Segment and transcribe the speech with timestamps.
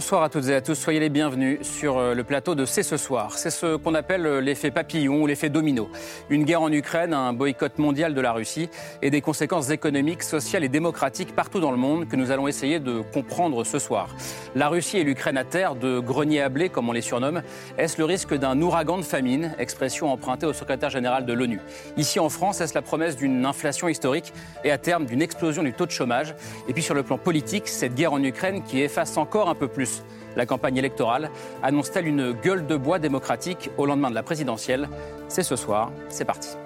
[0.00, 2.82] Bonsoir à toutes et à tous, soyez les bienvenus sur euh, le plateau de C'est
[2.82, 3.36] ce soir.
[3.36, 5.90] C'est ce qu'on appelle euh, l'effet papillon ou l'effet domino.
[6.30, 8.70] Une guerre en Ukraine, un boycott mondial de la Russie
[9.02, 12.78] et des conséquences économiques, sociales et démocratiques partout dans le monde que nous allons essayer
[12.78, 14.08] de comprendre ce soir.
[14.54, 17.42] La Russie et l'Ukraine à terre, de grenier à blé comme on les surnomme,
[17.76, 21.60] est-ce le risque d'un ouragan de famine, expression empruntée au secrétaire général de l'ONU
[21.98, 24.32] Ici en France, est-ce la promesse d'une inflation historique
[24.64, 26.34] et à terme d'une explosion du taux de chômage?
[26.68, 29.68] Et puis sur le plan politique, cette guerre en Ukraine qui efface encore un peu
[29.68, 29.89] plus
[30.36, 31.30] la campagne électorale
[31.62, 34.88] annonce-t-elle une gueule de bois démocratique au lendemain de la présidentielle?
[35.28, 36.56] C'est ce soir, c'est parti.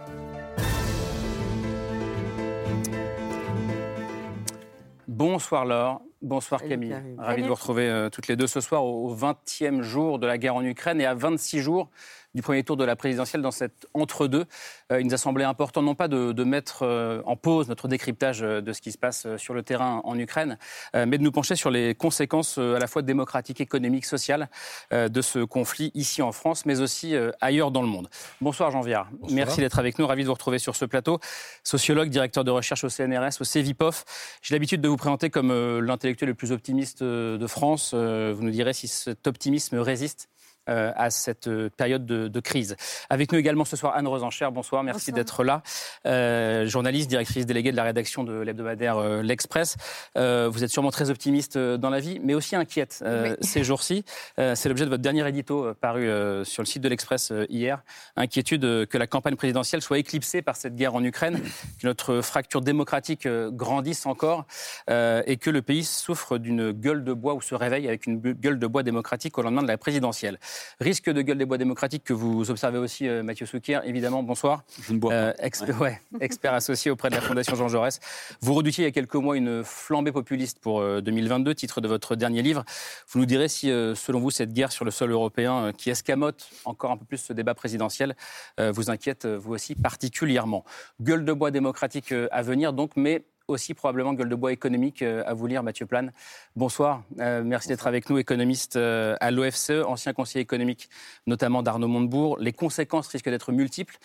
[5.09, 6.97] Bonsoir Laure, bonsoir Camille.
[7.19, 10.39] Ravi de vous retrouver euh, toutes les deux ce soir au 20e jour de la
[10.39, 11.89] guerre en Ukraine et à 26 jours
[12.35, 14.45] du premier tour de la présidentielle dans cet entre-deux.
[14.91, 18.43] Euh, il nous a semblé important non pas de, mettre euh, en pause notre décryptage
[18.43, 20.59] euh, de ce qui se passe sur le terrain en Ukraine,
[20.95, 24.49] mais de nous pencher sur les conséquences à la fois démocratiques, économiques, sociales
[24.93, 28.09] de ce conflit ici en France, mais aussi ailleurs dans le monde.
[28.41, 29.09] Bonsoir Jean Viard.
[29.31, 30.07] Merci d'être avec nous.
[30.07, 31.19] Ravi de vous retrouver sur ce plateau.
[31.63, 34.05] Sociologue, directeur de recherche au CNRS, au CEVIPOF.
[34.43, 37.95] J'ai l'habitude de vous présenter comme l'intellectuel le plus optimiste de France.
[37.95, 40.29] Vous nous direz si cet optimisme résiste
[40.71, 42.75] euh, à cette euh, période de, crise.
[43.11, 45.63] Avec nous également ce soir Anne Rosencher, bonsoir, merci d'être là.
[46.07, 49.77] Euh, journaliste, directrice déléguée de la rédaction de l'hebdomadaire L'Express.
[50.15, 53.05] vous êtes sûrement très optimiste dans la vie, mais aussi inquiète
[53.41, 54.05] ces jours-ci.
[54.37, 56.05] C'est l'objet de votre dernier édito paru
[56.45, 57.83] sur le site de l'Express hier.
[58.17, 61.41] Inquiétude que la campagne présidentielle soit éclipsée par cette guerre en Ukraine,
[61.81, 64.47] que notre fracture démocratique grandisse encore
[64.89, 68.59] et que le pays souffre d'une gueule de bois ou se réveille avec une gueule
[68.59, 70.39] de bois démocratique au lendemain de la présidentielle.
[70.81, 74.65] Risque de gueule des bois démocratiques que vous observez aussi, euh, Mathieu Souquier, évidemment, bonsoir.
[74.83, 75.17] Je ne bois pas.
[75.17, 75.33] Euh,
[76.21, 78.01] expert associé auprès de la Fondation Jean Jaurès.
[78.41, 81.89] Vous redoutiez il y a quelques mois une flambée populiste pour 2022, euh, titre de
[81.89, 82.65] votre dernier livre.
[83.09, 86.91] Vous nous direz si, selon vous, cette guerre sur le sol européen qui escamote encore
[86.91, 88.15] un peu plus ce débat présidentiel
[88.59, 90.65] vous inquiète, vous aussi, particulièrement.
[91.01, 95.23] Gueule de bois démocratique à venir, donc, mais aussi probablement gueule de bois économique euh,
[95.27, 96.13] à vous lire, Mathieu Plane.
[96.57, 100.89] Bonsoir, euh, merci d'être avec nous, économiste euh, à l'OFCE, ancien conseiller économique
[101.27, 102.39] notamment d'Arnaud Montebourg.
[102.39, 103.97] Les conséquences risquent d'être multiples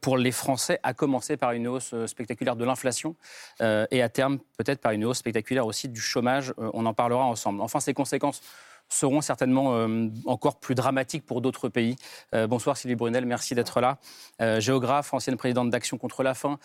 [0.00, 3.16] pour les Français, à commencer par une hausse spectaculaire de l'inflation
[3.60, 6.52] et à terme peut-être par une hausse spectaculaire aussi du chômage.
[6.58, 7.60] On en parlera ensemble.
[7.60, 8.40] Enfin, ces conséquences
[8.88, 11.96] seront certainement euh, encore plus dramatiques pour d'autres pays.
[12.34, 13.98] Euh, bonsoir Sylvie Brunel, merci d'être là.
[14.40, 16.58] Euh, géographe, ancienne présidente d'Action contre la faim,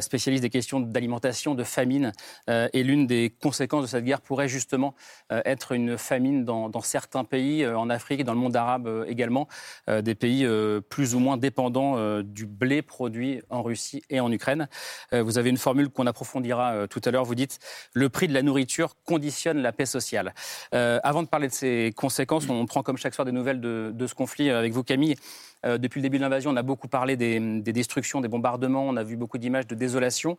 [0.00, 2.12] spécialiste des questions d'alimentation, de famine.
[2.48, 4.94] et l'une des conséquences de cette guerre pourrait justement
[5.30, 9.48] être une famine dans, dans, certains pays, en Afrique dans le monde arabe également,
[9.88, 10.46] des pays
[10.88, 14.68] plus ou moins dépendants du blé produit en Russie et en Ukraine.
[15.12, 17.24] vous avez une formule qu'on approfondira tout à l'heure.
[17.24, 17.58] Vous dites
[17.94, 20.34] le prix de la nourriture conditionne la paix sociale.
[20.72, 22.48] avant de parler ses conséquences.
[22.48, 25.16] On prend comme chaque soir des nouvelles de, de ce conflit avec vous, Camille.
[25.64, 27.38] Euh, depuis le début de l'invasion, on a beaucoup parlé des,
[27.72, 30.36] destructions, des bombardements, on a vu beaucoup d'images de désolation.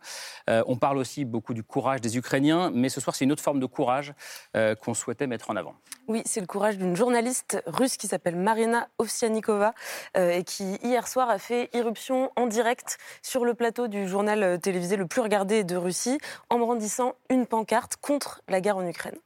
[0.50, 3.42] Euh, on parle aussi beaucoup du courage des Ukrainiens, mais ce soir, c'est une autre
[3.42, 4.14] forme de courage
[4.56, 5.74] euh, qu'on souhaitait mettre en avant.
[6.08, 9.72] Oui, c'est le courage d'une journaliste russe qui s'appelle Marina Ovsianikova
[10.16, 14.96] et qui, hier soir, a fait irruption en direct sur le plateau du journal télévisé
[14.96, 16.18] le plus regardé de Russie
[16.50, 19.16] en brandissant une pancarte contre la guerre en Ukraine.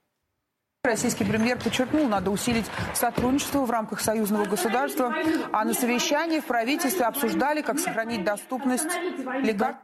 [0.88, 2.64] Российский премьер подчеркнул, надо усилить
[2.94, 5.14] сотрудничество в рамках союзного государства,
[5.52, 8.88] а на совещании в правительстве обсуждали, как сохранить доступность
[9.42, 9.82] лекарств.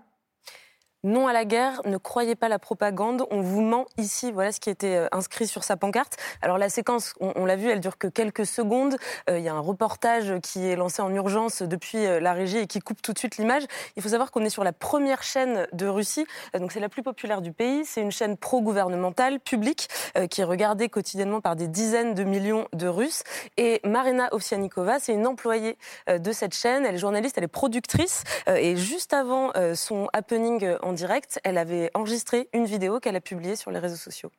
[1.04, 4.32] Non à la guerre, ne croyez pas la propagande, on vous ment ici.
[4.32, 6.16] Voilà ce qui était euh, inscrit sur sa pancarte.
[6.40, 8.96] Alors la séquence, on, l'a vu, elle dure que quelques secondes.
[9.28, 12.56] Euh, il y a un reportage qui est lancé en urgence depuis euh, la régie
[12.56, 13.64] et qui coupe tout de suite l'image.
[13.96, 16.26] Il faut savoir qu'on est sur la première chaîne de Russie,
[16.58, 17.84] donc c'est la plus populaire du pays.
[17.84, 19.88] C'est une chaîne pro-gouvernementale, publique,
[20.30, 23.24] qui est regardée quotidiennement par des dizaines de millions de Russes.
[23.58, 25.76] Et Marina Ovsianikova, c'est une employée
[26.08, 26.86] de cette chaîne.
[26.86, 28.24] Elle est journaliste, elle est productrice.
[28.46, 33.56] Et juste avant son happening en direct, elle avait enregistré une vidéo qu'elle a publiée
[33.56, 34.30] sur les réseaux sociaux.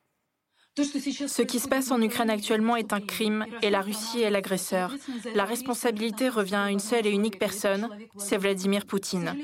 [0.78, 4.94] Ce qui se passe en Ukraine actuellement est un crime et la Russie est l'agresseur.
[5.34, 7.88] La responsabilité revient à une seule et unique personne,
[8.18, 9.36] c'est Vladimir Poutine.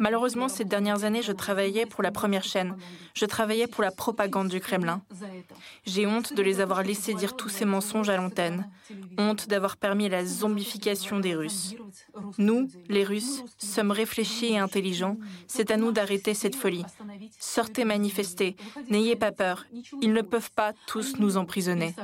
[0.00, 2.76] Malheureusement, ces dernières années, je travaillais pour la première chaîne.
[3.14, 5.02] Je travaillais pour la propagande du Kremlin.
[5.86, 8.68] J'ai honte de les avoir laissés dire tous ces mensonges à l'antenne.
[9.18, 11.76] Honte d'avoir permis la zombification des Russes.
[12.38, 15.16] Nous, les Russes, sommes réfléchis et intelligents.
[15.46, 16.84] C'est à nous d'arrêter cette folie.
[17.38, 18.56] Sortez manifester.
[18.90, 19.66] N'ayez pas peur.
[20.00, 21.94] Ils ne peuvent pas tous nous emprisonner.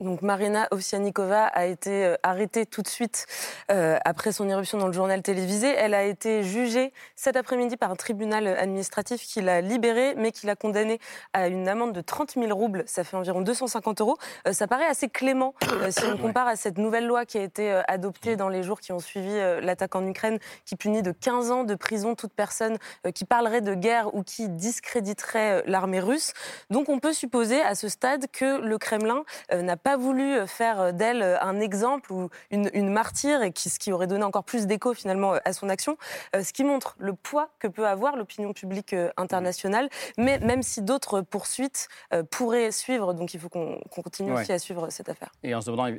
[0.00, 3.26] Donc Marina Ovsianikova a été euh, arrêtée tout de suite
[3.72, 5.74] euh, après son éruption dans le journal télévisé.
[5.76, 10.46] Elle a été jugée cet après-midi par un tribunal administratif qui l'a libérée, mais qui
[10.46, 11.00] l'a condamnée
[11.32, 12.84] à une amende de 30 000 roubles.
[12.86, 14.16] Ça fait environ 250 euros.
[14.46, 15.52] Euh, ça paraît assez clément
[15.90, 18.92] si on compare à cette nouvelle loi qui a été adoptée dans les jours qui
[18.92, 22.78] ont suivi l'attaque en Ukraine, qui punit de 15 ans de prison toute personne
[23.14, 26.34] qui parlerait de guerre ou qui discréditerait l'armée russe.
[26.70, 30.80] Donc on peut supposer à ce stade que le Kremlin n'a pas voulu euh, faire
[30.80, 34.44] euh, d'elle euh, un exemple ou une, martyre, et qui, ce qui aurait donné encore
[34.44, 35.96] plus d'écho finalement à son action,
[36.34, 41.20] ce qui montre le poids que peut avoir l'opinion publique internationale, mais même si d'autres
[41.20, 41.88] poursuites
[42.30, 45.30] pourraient suivre, donc il faut qu'on continue aussi à suivre cette affaire.
[45.42, 45.94] Et en se demandant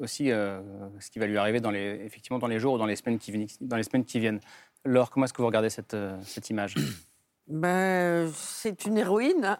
[0.00, 2.96] aussi ce qui va lui arriver dans les, effectivement dans les jours ou dans les
[2.96, 4.40] semaines qui, dans les semaines qui viennent.
[4.84, 6.74] Laure, comment est-ce que vous regardez cette, cette image?
[7.46, 9.58] Ben, C'est une héroïne.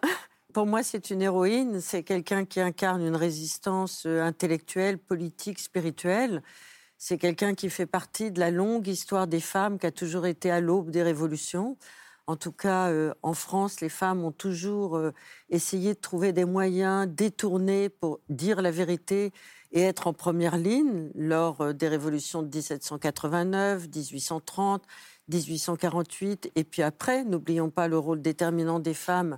[0.55, 6.45] Pour moi, c'est une héroïne, c'est quelqu'un qui incarne une résistance euh, intellectuelle, politique, spirituelle.
[6.97, 10.53] C'est quelqu'un qui fait partie de la longue histoire des femmes qui a toujours été
[10.53, 11.77] à l'aube des révolutions.
[12.29, 15.11] En tout cas, euh, en France, les femmes ont toujours euh,
[15.51, 19.33] essayé de trouver des moyens détournés pour dire la vérité
[19.73, 24.85] et être en première ligne lors des révolutions de 1789, 1830,
[25.29, 26.53] 1848.
[26.55, 29.37] Et puis après, n'oublions pas le rôle déterminant des femmes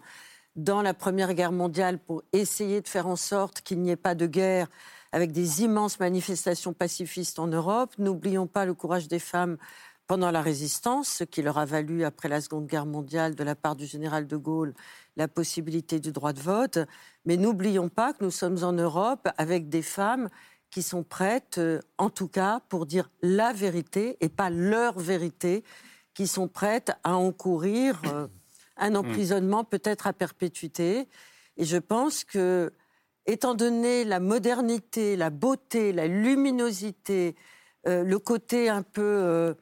[0.57, 4.15] dans la Première Guerre mondiale pour essayer de faire en sorte qu'il n'y ait pas
[4.15, 4.69] de guerre
[5.13, 7.93] avec des immenses manifestations pacifistes en Europe.
[7.99, 9.59] N'oublions pas le courage des femmes
[10.07, 13.55] pendant la résistance, ce qui leur a valu, après la Seconde Guerre mondiale, de la
[13.55, 14.73] part du général de Gaulle,
[15.17, 16.79] la possibilité du droit de vote.
[17.25, 20.29] Mais n'oublions pas que nous sommes en Europe avec des femmes
[20.71, 25.65] qui sont prêtes, euh, en tout cas, pour dire la vérité et pas leur vérité,
[26.15, 28.27] qui sont prêtes à encourir euh,
[28.77, 28.97] un hmm.
[28.97, 31.09] emprisonnement peut-être à perpétuité.
[31.57, 32.73] Et je pense que,
[33.27, 37.35] étant donné la modernité, la beauté, la luminosité,
[37.87, 39.55] euh, le côté un peu euh,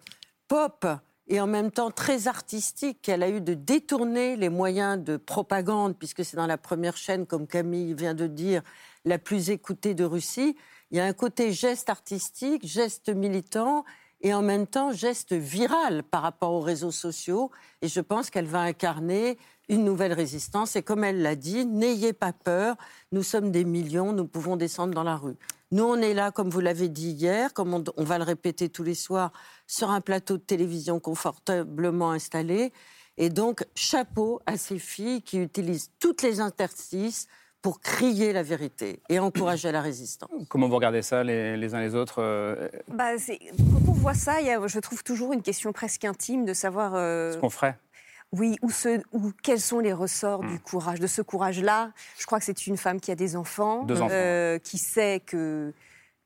[0.49, 0.87] pop
[1.27, 5.97] et en même temps très artistique qu'elle a eu de détourner les moyens de propagande,
[5.97, 8.63] puisque c'est dans la première chaîne, comme Camille vient de dire,
[9.05, 10.57] la plus écoutée de Russie,
[10.91, 13.85] il y a un côté geste artistique, geste militant
[14.25, 17.51] et en même temps geste viral par rapport aux réseaux sociaux.
[17.83, 19.39] Et je pense qu'elle va incarner
[19.69, 20.77] une nouvelle résistance.
[20.77, 22.77] Et comme elle l'a dit, n'ayez pas peur,
[23.13, 25.37] nous sommes des millions, nous pouvons descendre dans la rue.
[25.73, 28.83] Nous, on est là, comme vous l'avez dit hier, comme on, va le répéter tous
[28.83, 29.31] les soirs,
[29.67, 32.73] sur un plateau de télévision confortablement installé.
[33.19, 37.27] Et donc, chapeau à ces filles qui utilisent toutes les interstices
[37.65, 40.29] pour crier la vérité et encourager la résistance.
[40.51, 44.49] Comment vous regardez ça les, uns les autres euh, bah, Quand on voit ça, il
[44.49, 46.93] y a, je trouve toujours une question presque intime de savoir...
[46.95, 47.79] Euh, ce qu'on ferait
[48.33, 50.59] oui, ou, ce, ou, quels sont les ressorts du hmm.
[50.59, 51.93] courage, de ce courage-là.
[52.19, 55.73] Je crois que c'est une femme qui a des enfants, euh, qui sait que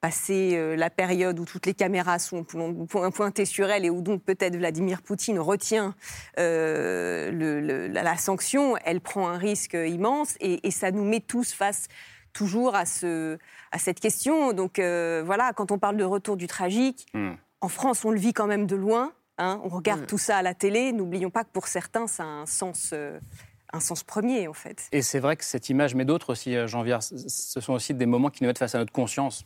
[0.01, 4.23] passer euh, la période où toutes les caméras sont pointées sur elle et où donc
[4.23, 5.95] peut-être Vladimir Poutine retient
[6.39, 11.89] euh, la, sanction, elle prend un risque immense et, ça nous met tous face
[12.33, 13.39] toujours à, ce,
[13.73, 14.53] à cette question.
[14.53, 17.33] Donc euh, voilà, quand on parle de retour du tragique, hmm.
[17.61, 19.13] en France, on le vit quand même de loin.
[19.39, 19.61] Hein.
[19.65, 20.07] on regarde hmm.
[20.07, 20.93] tout ça à la télé.
[20.93, 22.95] N'oublions pas que pour certains, ça a un sens
[23.71, 24.89] un sens premier, en fait.
[24.93, 28.07] Et c'est vrai que cette image, mais d'autres aussi, Jean Viard, ce sont aussi des
[28.07, 29.45] moments qui nous mettent face à notre conscience.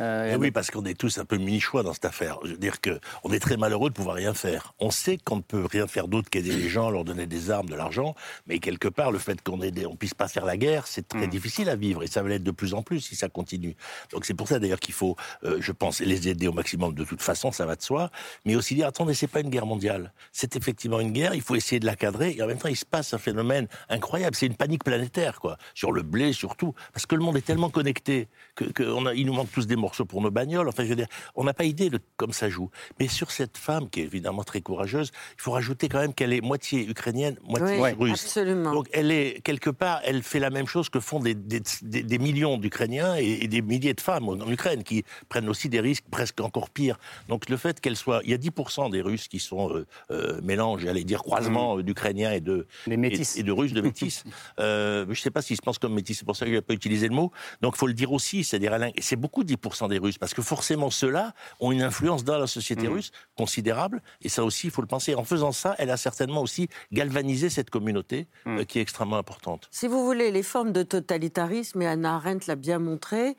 [0.00, 2.38] Euh, oui, parce qu'on est tous un peu mini-choix dans cette affaire.
[2.44, 4.74] Je veux dire qu'on est très malheureux de pouvoir rien faire.
[4.80, 7.68] On sait qu'on ne peut rien faire d'autre qu'aider les gens, leur donner des armes,
[7.68, 8.14] de l'argent,
[8.46, 11.30] mais quelque part, le fait qu'on ne puisse pas faire la guerre, c'est très hmm.
[11.30, 13.76] difficile à vivre, et ça va l'être de plus en plus si ça continue.
[14.10, 17.04] Donc c'est pour ça d'ailleurs qu'il faut, euh, je pense, les aider au maximum de
[17.04, 18.10] toute façon, ça va de soi,
[18.44, 20.12] mais aussi dire, attendez, c'est pas une guerre mondiale.
[20.32, 22.76] C'est effectivement une guerre, il faut essayer de la cadrer, et en même temps, il
[22.76, 24.36] se passe un phénomène incroyable.
[24.36, 27.70] C'est une panique planétaire, quoi, sur le blé surtout, parce que le monde est tellement
[27.70, 30.68] connecté qu'il que nous manque tous des des morceaux pour nos bagnoles.
[30.68, 32.70] Enfin, je veux dire, on n'a pas idée de comme ça joue.
[33.00, 36.32] Mais sur cette femme, qui est évidemment très courageuse, il faut rajouter quand même qu'elle
[36.32, 38.22] est moitié ukrainienne, moitié Oui, russe.
[38.24, 38.72] absolument.
[38.72, 42.02] Donc elle est quelque part, elle fait la même chose que font des, des- des-
[42.04, 45.80] des millions d'Ukrainiens et, et des milliers de femmes en Ukraine qui prennent aussi des
[45.80, 46.98] risques presque encore pires.
[47.28, 50.40] Donc le fait qu'elle soit, il y a 10% des Russes qui sont euh, euh,
[50.42, 53.36] mélange, j'allais dire croisement euh, d'Ukrainiens et de Les métis.
[53.36, 54.22] et, et de Russes, de métis.
[54.60, 56.56] euh, je ne sais pas s'ils se pensent comme métis, c'est pour ça que je
[56.56, 57.32] n'ai pas utilisé le mot.
[57.62, 59.56] Donc il faut le dire aussi, c'est-à-dire c'est beaucoup 10%
[59.88, 62.94] des Russes parce que forcément ceux-là ont une influence dans la société Mhm.
[62.94, 65.14] russe considérable et ça aussi il faut le penser.
[65.14, 68.58] En faisant ça, elle a certainement aussi galvanisé cette communauté Mhm.
[68.58, 69.68] euh, qui est extrêmement importante.
[69.70, 73.36] Si vous voulez, les formes de totalitarisme, et Anna Arendt l'a bien montré,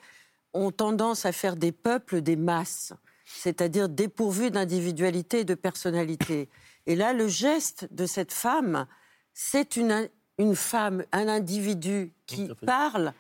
[0.54, 2.94] ont tendance à faire des peuples des masses,
[3.26, 6.50] c'est-à-dire dépourvus d'individualité et de personnalité.
[6.86, 8.86] Et là, le geste de cette femme,
[9.34, 13.14] c'est une, une femme, un individu qui parle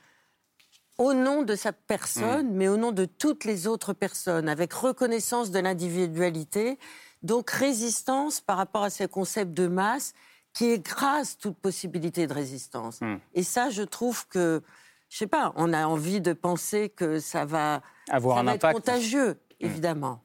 [0.98, 5.52] au nom de sa personne, mais au nom de toutes les autres personnes, avec reconnaissance
[5.52, 6.78] de l'individualité,
[7.24, 10.14] donc résistance par rapport à ces concepts de masse
[10.54, 13.02] qui écrasent toute possibilité de résistance.
[13.02, 13.16] Mm.
[13.34, 14.62] Et ça, je trouve que,
[15.10, 18.52] je sais pas, on a envie de penser que ça va, Avoir ça un va
[18.52, 18.78] impact.
[18.78, 20.22] être contagieux, évidemment.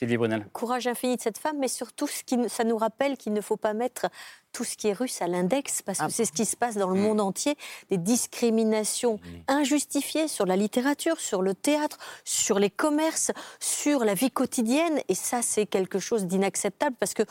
[0.00, 0.46] Sylvie Brunel.
[0.54, 3.58] courage infini de cette femme, mais surtout, ce qui, ça nous rappelle qu'il ne faut
[3.58, 4.06] pas mettre
[4.50, 6.08] tout ce qui est russe à l'index, parce que Ah.
[6.10, 7.54] c'est ce qui se passe dans le monde entier,
[7.90, 13.30] des discriminations injustifiées sur la littérature, sur le théâtre, sur les commerces,
[13.60, 17.24] sur la vie quotidienne, et ça, c'est quelque chose d'inacceptable, parce que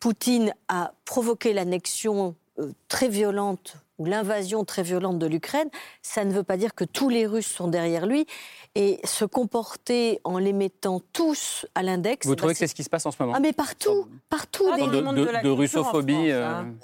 [0.00, 2.34] Poutine a provoqué l'annexion
[2.88, 5.68] très violente ou l'invasion très violente de l'Ukraine,
[6.02, 8.26] ça ne veut pas dire que tous les Russes sont derrière lui.
[8.74, 12.26] Et se comporter en les mettant tous à l'index.
[12.26, 13.34] Vous bah, trouvez que c'est ce qui se passe en ce moment?
[13.36, 14.64] Ah mais partout, partout.
[14.72, 16.74] Ah, des- de, de- de la de russophobie France, euh, hein.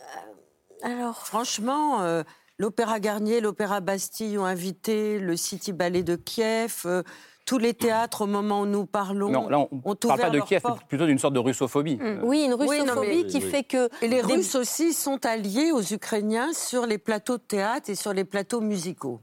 [0.83, 2.23] Alors, Franchement, euh,
[2.59, 7.03] l'Opéra Garnier, l'Opéra Bastille ont invité le City Ballet de Kiev, euh,
[7.51, 9.29] tous les théâtres au moment où nous parlons.
[9.29, 10.87] Non, là, on ne parle pas de Kiev, portes.
[10.87, 11.99] plutôt d'une sorte de russophobie.
[12.01, 13.51] Euh, oui, une Oui, non, russophobie mais- qui Oui.
[13.51, 17.43] fait que Et les des- Russes aussi sont alliés aux Ukrainiens sur les plateaux de
[17.43, 19.19] théâtre et sur les plateaux musicaux.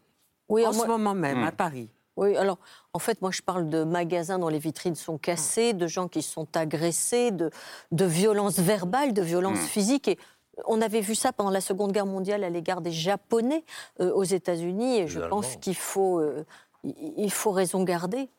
[0.49, 1.45] Oui, en moi- ce moment même, Hmm.
[1.47, 1.89] à Paris.
[2.17, 2.57] Oui, alors
[2.93, 6.21] en fait, moi je parle de magasins dont les vitrines sont cassées, de gens qui
[6.21, 7.49] sont agressés, de,
[7.93, 9.67] de violences verbales, de violences Mm.
[9.67, 10.07] physiques.
[10.09, 10.17] Et
[10.65, 13.63] on avait vu ça pendant la Seconde Guerre mondiale à l'égard des Japonais
[14.01, 14.97] euh, aux États-Unis.
[14.97, 16.43] Et je pense qu'il faut, euh,
[16.83, 18.29] il faut raison garder.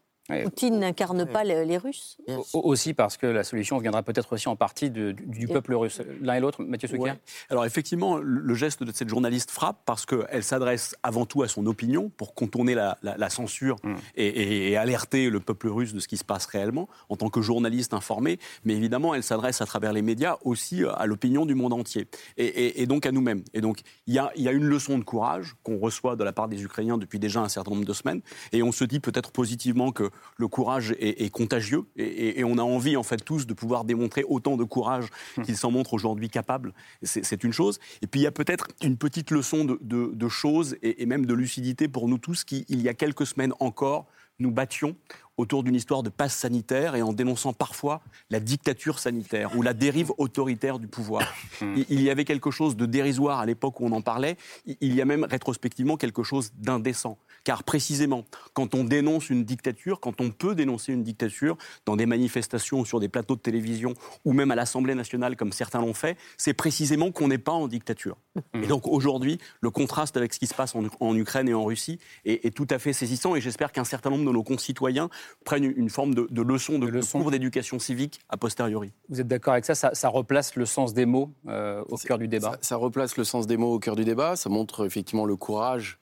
[0.44, 2.18] Poutine n'incarne pas les, les Russes.
[2.52, 6.02] Aussi parce que la solution viendra peut-être aussi en partie de- du, peuple russe.
[6.20, 7.18] L'un et l'autre, Mathieu Souquier Ouais.
[7.48, 11.64] Alors effectivement, le geste de cette journaliste frappe parce qu'elle s'adresse avant tout à son
[11.66, 13.94] opinion pour contourner la, la- la censure Mm.
[14.16, 17.30] et, et- et alerter le peuple russe de ce qui se passe réellement en tant
[17.30, 18.38] que journaliste informé.
[18.64, 22.06] Mais évidemment, elle s'adresse à travers les médias aussi à l'opinion du monde entier
[22.36, 23.42] et, et- et donc à nous-mêmes.
[23.54, 26.24] Et donc il y a, il y a une leçon de courage qu'on reçoit de
[26.24, 28.20] la part des Ukrainiens depuis déjà un certain nombre de semaines
[28.52, 32.44] et on se dit peut-être positivement que le courage est, est contagieux et, et- et
[32.44, 35.06] on a envie en fait tous de pouvoir démontrer autant de courage
[35.44, 36.72] qu'ils s'en montrent aujourd'hui capables.
[37.02, 37.78] C'est une chose.
[38.02, 41.06] Et puis il y a peut-être une petite leçon de, de- de choses et, et
[41.06, 44.06] même de lucidité pour nous tous qui, il y a quelques semaines encore,
[44.40, 44.94] nous battions
[45.36, 49.72] autour d'une histoire de passe sanitaire et en dénonçant parfois la dictature sanitaire ou la
[49.74, 51.22] dérive autoritaire du pouvoir.
[51.60, 54.36] Il il y avait quelque chose de dérisoire à l'époque où on en parlait.
[54.80, 57.18] Il y a même rétrospectivement quelque chose d'indécent.
[57.48, 62.04] Car précisément, quand on dénonce une dictature, quand on peut dénoncer une dictature dans des
[62.04, 63.94] manifestations, sur des plateaux de télévision
[64.26, 67.66] ou même à l'Assemblée nationale comme certains l'ont fait, c'est précisément qu'on n'est pas en
[67.66, 68.18] dictature.
[68.52, 71.64] Et donc aujourd'hui, le contraste avec ce qui se passe en, en Ukraine et en
[71.64, 75.08] Russie est, est tout à fait saisissant et j'espère qu'un certain nombre de nos concitoyens
[75.46, 77.18] prennent une, forme de, de leçon, de, De de leçon.
[77.20, 78.92] cours d'éducation civique a posteriori.
[79.08, 82.18] Vous êtes d'accord avec ça, ça Ça replace le sens des mots euh, au cœur
[82.18, 82.50] du débat?
[82.50, 84.36] Ça, ça replace le sens des mots au cœur du débat.
[84.36, 85.98] Ça montre effectivement le courage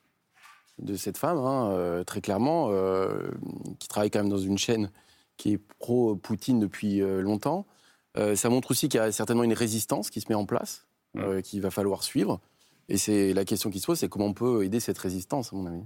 [0.79, 3.31] de cette femme, hein, euh, très clairement, euh,
[3.79, 4.91] qui travaille quand même dans une chaîne
[5.37, 7.67] qui est pro-Poutine depuis euh, longtemps.
[8.35, 10.87] Ça montre aussi qu'il y a certainement une résistance qui se met en place,
[11.19, 12.41] euh, qu'il va falloir suivre.
[12.89, 15.57] Et c'est la question qui se pose, c'est comment on peut aider cette résistance, à
[15.57, 15.83] mon avis.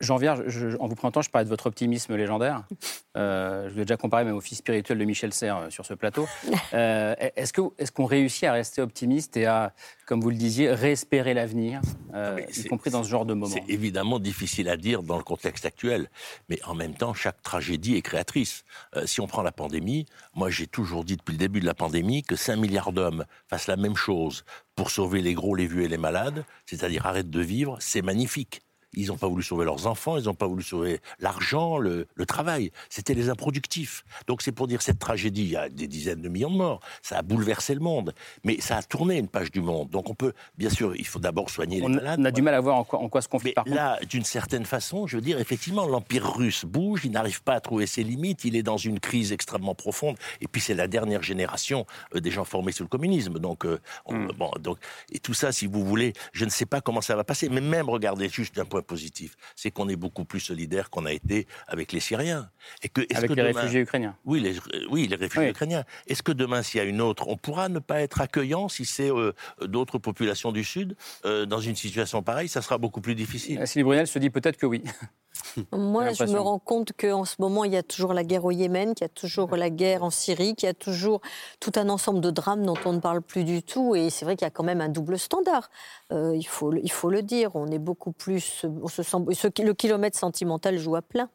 [0.00, 2.64] Jean Vierge, je- en vous présentant, je parlais de votre optimisme légendaire.
[3.16, 5.94] Euh, je l'ai déjà comparé même au fils spirituel de Michel Serres euh, sur ce
[5.94, 6.26] plateau.
[6.74, 9.72] Euh, est-ce que- est-ce qu'on réussit à rester optimiste et à,
[10.06, 11.80] comme vous le disiez, réespérer l'avenir,
[12.12, 13.54] euh, mais y c'est- compris dans ce genre de moment?
[13.54, 16.10] C'est évidemment difficile à dire dans le contexte actuel,
[16.48, 18.64] mais en même temps, chaque tragédie est créatrice.
[18.96, 21.74] Euh, si on prend la pandémie, moi j'ai toujours dit depuis le début de la
[21.74, 25.82] pandémie que 5 milliards d'hommes fassent la même chose pour sauver les gros, les vieux
[25.82, 28.62] et les malades, c'est-à-dire arrêtent de vivre, c'est magnifique.
[28.96, 32.26] Ils n'ont pas voulu sauver leurs enfants, ils n'ont pas voulu sauver l'argent, le, le
[32.26, 32.70] travail.
[32.88, 34.04] C'était les improductifs.
[34.26, 36.80] Donc c'est pour dire cette tragédie, il y a des dizaines de millions de morts,
[37.02, 39.90] ça a bouleversé le monde, mais ça a tourné une page du monde.
[39.90, 42.24] Donc on peut, bien sûr, il faut d'abord soigner les On malades.
[42.26, 44.24] a du mal à voir en quoi, en quoi ce conflit, Mais par là, d'une
[44.24, 48.02] certaine façon, je veux dire, effectivement, l'Empire russe bouge, il n'arrive pas à trouver ses
[48.02, 52.20] limites, il est dans une crise extrêmement profonde, et puis c'est la dernière génération euh,
[52.20, 53.38] des gens formés sous le communisme.
[53.38, 54.28] Donc, euh, on- Hmm.
[54.38, 54.78] bon, donc,
[55.12, 57.60] et tout ça, si vous voulez, je ne sais pas comment ça va passer, mais
[57.60, 61.46] même, regardez, juste d'un point positif, c'est qu'on est beaucoup plus solidaire qu'on a été
[61.66, 62.50] avec les Syriens.
[62.82, 64.16] Et que, Avec que les demain- réfugiés ukrainiens.
[64.24, 65.50] oui, les, euh, oui, les réfugiés Oui.
[65.50, 65.84] ukrainiens.
[66.06, 68.84] Est-ce que demain, s'il y a une autre, on pourra ne pas être accueillant si
[68.84, 73.14] c'est euh, d'autres populations du Sud euh, dans une situation pareille Ça sera beaucoup plus
[73.14, 73.66] difficile.
[73.66, 74.82] Sylvie Brunel se dit peut-être que oui.
[75.72, 78.50] Moi, je me rends compte qu'en ce moment, il y a toujours la guerre au
[78.50, 81.20] Yémen, qu'il y a toujours la guerre en Syrie, qu'il y a toujours
[81.60, 83.94] tout un ensemble de drames dont on ne parle plus du tout.
[83.94, 85.70] Et c'est vrai qu'il y a quand même un double standard.
[86.12, 87.54] Euh, il, faut, le- il faut le dire.
[87.56, 88.64] On est beaucoup plus.
[88.82, 91.28] On se sent, ce- le kilomètre sentimental joue à plein.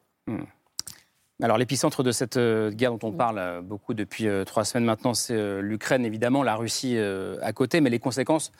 [1.42, 5.14] Alors l'épicentre de cette euh, guerre dont on parle euh, beaucoup depuis trois semaines maintenant,
[5.14, 8.52] c'est l'Ukraine évidemment, la Russie à côté, mais les conséquences,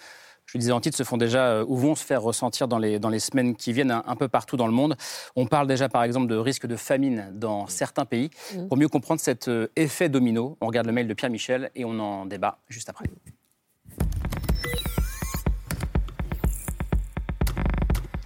[0.53, 2.99] je disais en titre, se font déjà euh, ou vont se faire ressentir dans les,
[2.99, 4.97] dans les semaines qui viennent un, un peu partout dans le monde.
[5.37, 8.31] On parle déjà par exemple de risque de famine dans certains pays.
[8.69, 11.85] Pour mieux comprendre cet euh, effet domino, on regarde le mail de Pierre Michel et
[11.85, 13.07] on en débat juste après.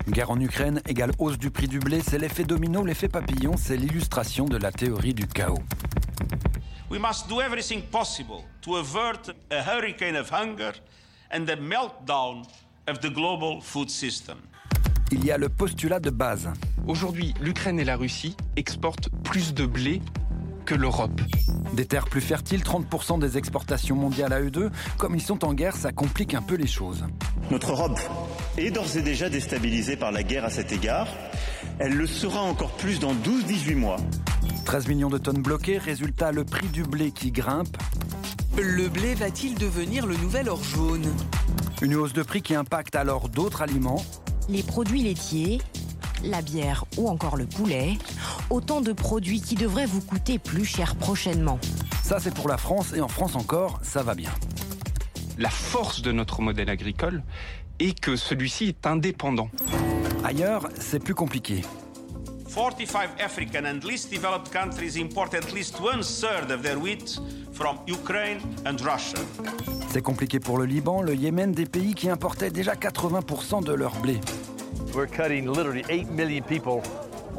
[0.08, 3.76] Guerre en Ukraine égale hausse du prix du blé, c'est l'effet domino, l'effet papillon, c'est
[3.76, 5.58] l'illustration de la théorie du chaos.
[6.90, 10.72] We must do everything possible to avert a hurricane of hunger
[11.30, 12.42] and the meltdown
[12.88, 14.38] of the global food system.
[15.12, 16.50] Il y a le postulat de base.
[16.86, 20.00] Aujourd'hui, l'Ukraine et la Russie exportent plus de blé
[20.64, 21.20] que l'Europe.
[21.74, 24.70] Des terres plus fertiles, 30% des exportations mondiales à eux deux.
[24.98, 27.04] Comme ils sont en guerre, ça complique un peu les choses.
[27.50, 27.98] Notre Europe
[28.56, 31.08] est d'ores et déjà déstabilisée par la guerre à cet égard.
[31.78, 33.96] Elle le sera encore plus dans 12-18 mois.
[34.64, 37.76] 13 millions de tonnes bloquées, résultat le prix du blé qui grimpe.
[38.56, 41.12] Le blé va-t-il devenir le nouvel or jaune
[41.82, 44.04] Une hausse de prix qui impacte alors d'autres aliments.
[44.48, 45.60] Les produits laitiers,
[46.22, 47.98] la bière ou encore le poulet,
[48.50, 51.58] autant de produits qui devraient vous coûter plus cher prochainement.
[52.04, 54.30] Ça c'est pour la France et en France encore, ça va bien.
[55.36, 57.24] La force de notre modèle agricole
[57.80, 59.50] est que celui-ci est indépendant.
[60.22, 61.62] Ailleurs, c'est plus compliqué.
[62.54, 67.18] 45 African and least developed countries import at least one third of their wheat
[67.50, 69.18] from Ukraine and Russia.
[69.90, 73.90] C'est compliqué pour le Liban, le Yémen, des pays qui importaient déjà 80% de leur
[73.96, 74.20] blé.
[74.94, 76.80] We're cutting literally 8 million people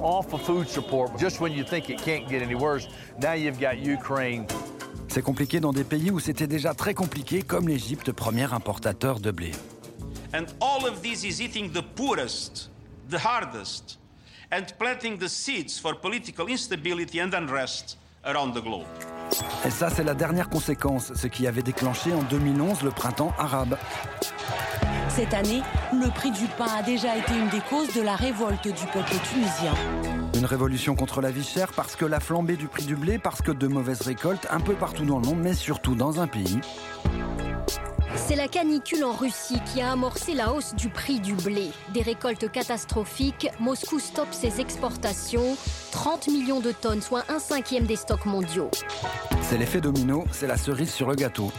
[0.01, 2.89] off of food support just when you think it can't get any worse.
[3.21, 4.45] Now you've got Ukraine.
[5.08, 9.32] C'est compliqué dans des pays où c'était déjà très compliqué, comme l'Égypte, premier importateur de
[9.32, 9.51] blé.
[10.34, 12.69] And all of this is eating the poorest,
[13.10, 13.97] the hardest,
[14.56, 18.86] and planting the seeds for political instability and unrest around the globe.
[19.65, 23.78] Et ça, c'est la dernière conséquence, ce qui avait déclenché en 2011 le printemps arabe.
[25.10, 25.62] Cette année,
[25.94, 29.15] le prix du pain a déjà été une des causes de la révolte du peuple
[29.30, 29.74] tunisien.
[30.36, 33.41] Une révolution contre la vie chère parce que la flambée du prix du blé, parce
[33.41, 36.60] que de mauvaises récoltes un peu partout dans le monde, mais surtout dans un pays.
[38.27, 41.69] C'est la canicule en Russie qui a amorcé la hausse du prix du blé.
[41.93, 45.55] Des récoltes catastrophiques, Moscou stoppe ses exportations.
[45.91, 48.71] 30 millions de tonnes, soit un cinquième des stocks mondiaux.
[49.41, 51.51] C'est l'effet domino, c'est la cerise sur le gâteau.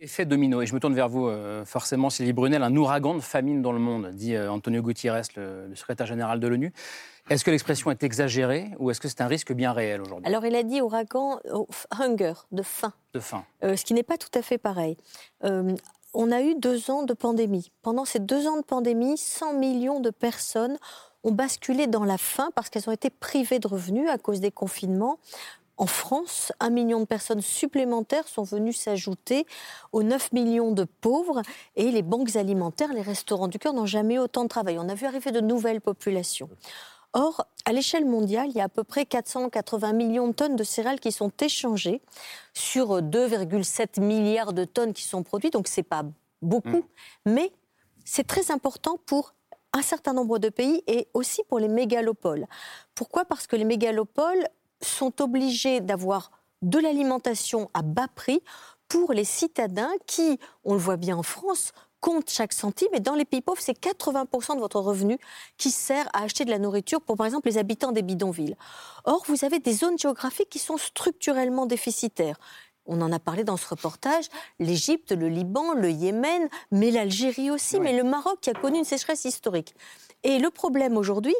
[0.00, 0.60] Effet domino.
[0.60, 2.64] Et je me tourne vers vous, euh, forcément, Sylvie Brunel.
[2.64, 6.40] Un ouragan de famine dans le monde, dit euh, Antonio Gutiérrez, le, le secrétaire général
[6.40, 6.72] de l'ONU.
[7.30, 10.44] Est-ce que l'expression est exagérée ou est-ce que c'est un risque bien réel aujourd'hui Alors,
[10.44, 12.92] il a dit ouragan, oh, hunger, de faim.
[13.14, 13.44] De faim.
[13.62, 14.98] Euh, ce qui n'est pas tout à fait pareil.
[15.44, 15.74] Euh,
[16.12, 17.72] on a eu deux ans de pandémie.
[17.82, 20.76] Pendant ces deux ans de pandémie, 100 millions de personnes
[21.24, 24.50] ont basculé dans la faim parce qu'elles ont été privées de revenus à cause des
[24.50, 25.18] confinements.
[25.76, 29.44] En France, un million de personnes supplémentaires sont venues s'ajouter
[29.92, 31.42] aux 9 millions de pauvres
[31.74, 34.78] et les banques alimentaires, les restaurants du cœur n'ont jamais eu autant de travail.
[34.78, 36.48] On a vu arriver de nouvelles populations.
[37.16, 40.64] Or, à l'échelle mondiale, il y a à peu près 480 millions de tonnes de
[40.64, 42.02] céréales qui sont échangées
[42.52, 46.02] sur 2,7 milliards de tonnes qui sont produites, donc c'est pas
[46.42, 46.84] beaucoup,
[47.24, 47.52] mais
[48.04, 49.34] c'est très important pour
[49.72, 52.46] un certain nombre de pays et aussi pour les mégalopoles.
[52.96, 53.24] Pourquoi?
[53.24, 54.48] Parce que les mégalopoles
[54.82, 58.42] sont obligés d'avoir de l'alimentation à bas prix
[58.88, 61.72] pour les citadins qui, on le voit bien en France,
[62.04, 62.88] comptent chaque centime.
[62.92, 65.16] Et dans les pays pauvres, c'est 80% de votre revenu
[65.56, 68.56] qui sert à acheter de la nourriture pour, par exemple, les habitants des bidonvilles.
[69.06, 72.38] Or, vous avez des zones géographiques qui sont structurellement déficitaires.
[72.84, 74.26] on en a parlé dans ce reportage,
[74.58, 78.84] l'Égypte, le Liban, le Yémen, mais l'Algérie aussi, mais le Maroc qui a connu une
[78.84, 79.74] sécheresse historique.
[80.24, 81.36] Et le problème aujourd'hui,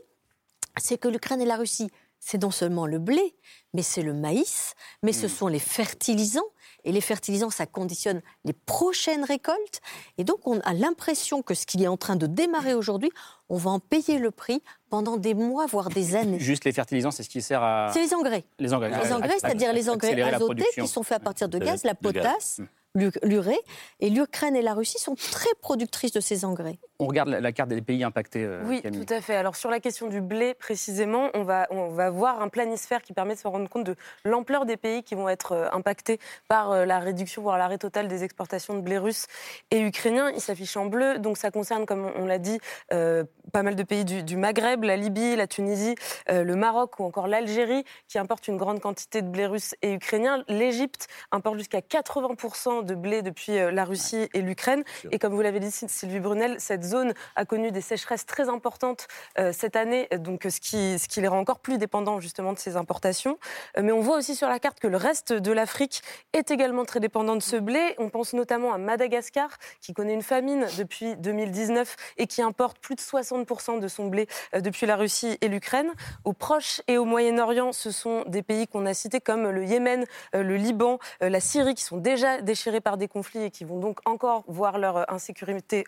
[0.78, 3.36] c'est que l'Ukraine et la Russie, c'est non seulement le blé,
[3.74, 4.72] mais c'est le maïs,
[5.02, 6.48] mais ce sont les fertilisants.
[6.84, 9.80] Et les fertilisants, ça conditionne les prochaines récoltes.
[10.18, 13.10] Et donc, on a l'impression que ce qui est en train de démarrer aujourd'hui,
[13.48, 16.38] on va en payer le prix pendant des mois, voire des années.
[16.40, 17.90] Juste les fertilisants, c'est ce qui sert à.
[17.92, 18.44] C'est les engrais.
[18.58, 18.90] Les engrais.
[18.90, 22.60] Les engrais, c'est-à-dire les engrais azotés qui sont faits à partir de gaz, la potasse,
[22.94, 23.58] l'u- l'urée.
[24.00, 26.78] Et l'Ukraine et la Russie sont très productrices de ces engrais.
[27.00, 29.04] On regarde la, la carte des pays impactés, euh, Oui, Camille.
[29.04, 29.34] tout à fait.
[29.34, 33.12] Alors sur la question du blé précisément, on va, on va voir un planisphère qui
[33.12, 36.70] permet de se rendre compte de l'ampleur des pays qui vont être euh, impactés par
[36.70, 39.26] euh, la réduction, voire l'arrêt total des exportations de blé russe
[39.72, 40.30] et ukrainien.
[40.30, 42.58] Il s'affiche en bleu, donc ça concerne, comme on l'a dit,
[42.92, 45.96] euh, pas mal de pays du, du Maghreb, la Libye, la Tunisie,
[46.30, 49.92] euh, le Maroc ou encore l'Algérie, qui importent une grande quantité de blé russe et
[49.92, 50.44] ukrainien.
[50.48, 54.84] L'Égypte importe jusqu'à 80% de blé depuis euh, la Russie et l'Ukraine.
[55.10, 59.08] Et comme vous l'avez dit, Sylvie Brunel, cette zone a connu des sécheresses très importantes
[59.38, 62.58] euh, cette année, donc ce qui, ce qui les rend encore plus dépendants justement de
[62.58, 63.38] ces importations.
[63.76, 66.84] Euh, mais on voit aussi sur la carte que le reste de l'Afrique est également
[66.84, 67.94] très dépendant de ce blé.
[67.98, 69.48] On pense notamment à Madagascar,
[69.80, 74.26] qui connaît une famine depuis 2019 et qui importe plus de 60% de son blé
[74.54, 75.90] euh, depuis la Russie et l'Ukraine.
[76.24, 80.04] Au Proche et au Moyen-Orient, ce sont des pays qu'on a cités comme le Yémen,
[80.32, 83.98] le Liban, la Syrie, qui sont déjà déchirés par des conflits et qui vont donc
[84.04, 85.84] encore voir leur insécurité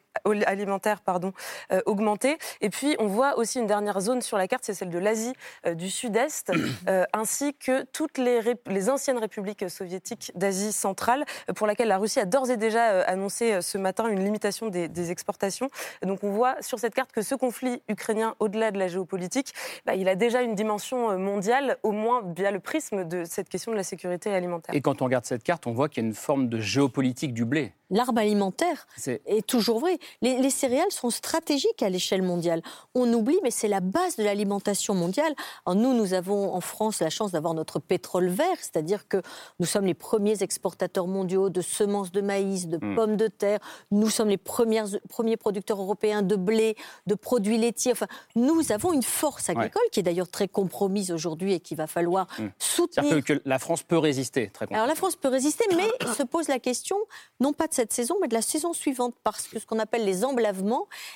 [0.47, 1.33] alimentaire pardon,
[1.73, 2.39] euh, augmenter.
[2.61, 5.33] Et puis, on voit aussi une dernière zone sur la carte, c'est celle de l'Asie
[5.67, 6.53] euh, du Sud-Est,
[6.89, 12.21] euh, ainsi que toutes les, les anciennes républiques soviétiques d'Asie centrale, pour laquelle la Russie
[12.21, 15.69] a d'ores et déjà annoncé ce matin une limitation des, des exportations.
[16.03, 19.53] Donc, on voit sur cette carte que ce conflit ukrainien, au-delà de la géopolitique,
[19.85, 23.73] bah, il a déjà une dimension mondiale, au moins via le prisme de cette question
[23.73, 24.75] de la sécurité alimentaire.
[24.75, 27.33] Et quand on regarde cette carte, on voit qu'il y a une forme de géopolitique
[27.35, 27.73] du blé.
[27.91, 29.99] L'arbre alimentaire C'est- est toujours vrai.
[30.21, 32.63] Les, les céréales sont stratégiques à l'échelle mondiale.
[32.95, 35.35] On oublie, mais c'est la base de l'alimentation mondiale.
[35.65, 39.23] Alors nous, nous avons en France la chance d'avoir notre pétrole vert, c'est-à-dire que
[39.61, 42.95] nous sommes les premiers exportateurs mondiaux de semences de maïs, de Mm.
[42.95, 43.59] pommes de terre.
[43.91, 47.93] Nous sommes les premières, premiers producteurs européens de blé, de produits laitiers.
[47.93, 51.87] Enfin, nous avons une force agricole qui est d'ailleurs très compromise aujourd'hui et qu'il va
[51.87, 52.49] falloir Hmm.
[52.59, 53.23] soutenir.
[53.25, 56.59] Que la France peut résister, très Alors la France peut résister, mais se pose la
[56.59, 56.97] question,
[57.41, 60.05] non pas de cette saison, mais de la saison suivante, parce que ce qu'on appelle
[60.05, 60.57] les emblavements,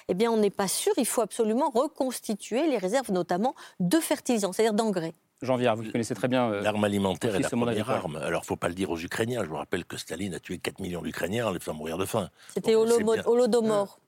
[0.09, 4.53] eh bien on n'est pas sûr, il faut absolument reconstituer les réserves, notamment de fertilisants,
[4.53, 5.15] c'est-à-dire d'engrais.
[5.43, 6.51] Jean Viard, vous connaissez très bien.
[6.53, 7.95] euh, L'arme alimentaire est la première agricole.
[7.95, 8.17] arme.
[8.17, 9.43] Alors, faut pas le dire aux Ukrainiens.
[9.43, 12.05] Je vous rappelle que Staline a tué 4 millions d'Ukrainiens en les faisant mourir de
[12.05, 12.29] faim.
[12.53, 12.75] C'était.
[12.75, 13.99] Holodomor.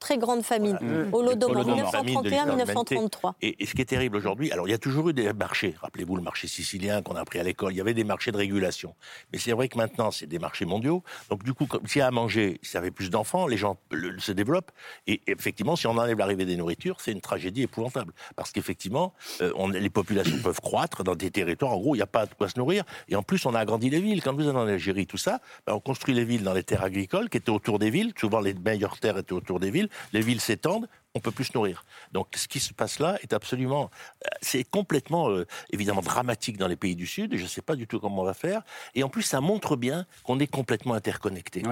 [0.00, 0.78] Très grande famine.
[0.80, 1.12] Mmh.
[1.14, 1.90] Holodomor, Holodomor.
[1.92, 2.96] Famine de l'histoire de l'humanité.
[2.96, 3.32] 1931-1933.
[3.42, 5.74] Et, et ce qui est terrible aujourd'hui, alors il y a toujours eu des marchés.
[5.80, 7.72] Rappelez-vous le marché sicilien qu'on a appris à l'école.
[7.72, 8.94] Il y avait des marchés de régulation.
[9.32, 11.02] Mais c'est vrai que maintenant, c'est des marchés mondiaux.
[11.28, 13.76] Donc du coup, s'il y a à manger, si ça avait plus d'enfants, les gens
[13.90, 14.70] le- se développent.
[15.06, 18.14] Et effectivement, si on enlève l'arrivée des nourritures, c'est une tragédie épouvantable.
[18.36, 21.72] Parce qu'effectivement, euh, les populations peuvent croître dans des territoires.
[21.72, 22.84] En gros, il n'y a pas de quoi se nourrir.
[23.08, 24.22] Et en plus, on a agrandi les villes.
[24.22, 26.84] Quand vous êtes en Algérie, tout ça, ben, on construit les villes dans les terres
[26.84, 28.14] agricoles qui étaient autour des villes.
[28.18, 29.88] Souvent, les meilleures terres étaient autour des villes.
[30.12, 31.84] Les villes s'étendent on peut plus se nourrir.
[32.12, 33.90] Donc ce qui se passe là est absolument,
[34.24, 37.36] euh, c'est complètement euh, évidemment dramatique dans les pays du Sud.
[37.36, 38.62] Je ne sais pas du tout comment on va faire.
[38.94, 41.62] Et en plus, ça montre bien qu'on est complètement interconnectés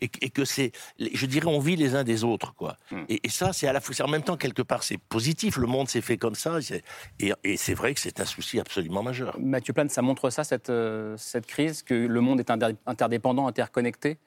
[0.00, 2.76] et, que- et que c'est, je dirais, on vit les uns des autres, quoi.
[3.08, 5.56] Et, et ça, c'est à la fois, en même temps quelque part, c'est positif.
[5.56, 6.58] Le monde s'est fait comme ça,
[7.20, 9.36] et, et c'est vrai que c'est un souci absolument majeur.
[9.40, 13.46] Mathieu Plane, ça montre ça, cette, euh, cette crise, que le monde est inter- interdépendant,
[13.48, 14.18] interconnecté?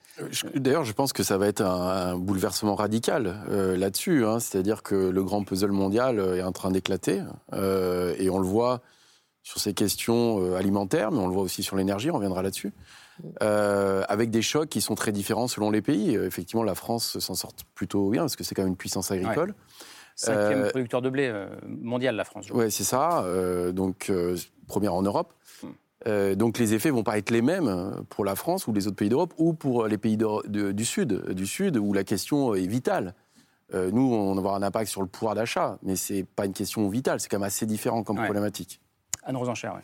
[0.56, 4.25] D'ailleurs, je pense que ça va être un, un bouleversement radical euh, là-dessus.
[4.25, 4.39] hein.
[4.58, 7.22] C'est-à-dire que le grand puzzle mondial euh, est en train d'éclater.
[7.54, 8.82] euh, et on le voit
[9.43, 12.74] sur ces questions euh, alimentaires, mais on le voit aussi sur l'énergie, on reviendra là-dessus.
[13.43, 16.15] Euh, avec des chocs qui sont très différents selon les pays.
[16.15, 19.54] Effectivement, la France s'en sort plutôt bien, parce que c'est quand même une puissance agricole.
[20.15, 21.32] Cinquième Euh, producteur de blé
[21.67, 22.50] mondial, la France.
[22.50, 23.24] Ouais, c'est ça.
[23.74, 24.12] donc,
[24.67, 25.34] première en Europe.
[26.08, 28.96] Euh, donc, les effets vont pas être les mêmes pour la France ou les autres
[28.96, 32.65] pays d'Europe ou pour les pays de- du Sud, du Sud où la question est
[32.67, 33.13] vitale.
[33.73, 36.53] Euh, nous, on va avoir un impact sur le pouvoir d'achat, mais c'est pas une
[36.53, 37.19] question vitale.
[37.19, 38.80] C'est quand même assez différent comme problématique.
[39.23, 39.82] Anne Rosencher, ouais.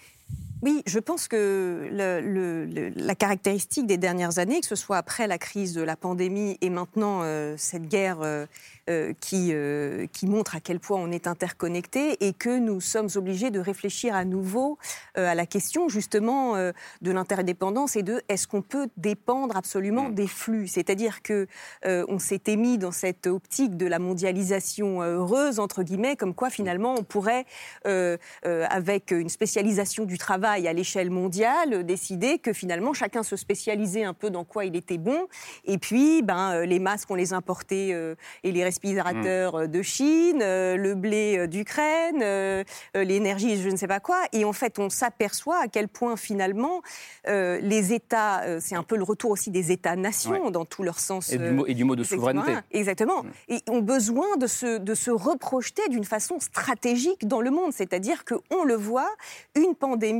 [0.61, 5.27] Oui, je pense que le- le- la caractéristique des dernières années, que ce soit après
[5.27, 8.45] la crise de la pandémie et maintenant euh, cette guerre euh,
[8.89, 13.09] euh, qui, euh, qui montre à quel point on est interconnecté et que nous sommes
[13.15, 14.77] obligés de réfléchir à nouveau
[15.17, 20.07] euh, à la question justement euh, de l'interdépendance et de est-ce qu'on peut dépendre absolument
[20.07, 20.67] des flux.
[20.69, 21.45] C'est-à-dire que
[21.85, 26.95] on s'était mis dans cette optique de la mondialisation heureuse entre guillemets, comme quoi finalement
[26.97, 27.45] on pourrait,
[28.43, 34.05] avec une spécialisation du travail à l'échelle mondiale euh, décidé que finalement chacun se spécialisait
[34.05, 35.27] un peu dans quoi il était bon.
[35.65, 39.81] Et puis, ben, euh, les masques, on les importait euh, et les respirateurs euh, de
[39.81, 42.23] Chine, le blé d'Ukraine,
[42.95, 44.19] l'énergie, je ne sais pas quoi.
[44.31, 46.81] Et en fait, on s'aperçoit à quel point finalement
[47.27, 50.51] les États, c'est un peu le retour aussi des États-nations Ouais.
[50.51, 51.31] dans tout leur sens.
[51.33, 52.53] Et du mot- et du mot de souveraineté.
[52.71, 53.23] Exactement.
[53.49, 57.71] Et ont besoin de se, de se reprojeter d'une façon stratégique dans le monde.
[57.73, 59.09] C'est-à-dire qu'on le voit,
[59.55, 60.12] une pandémie,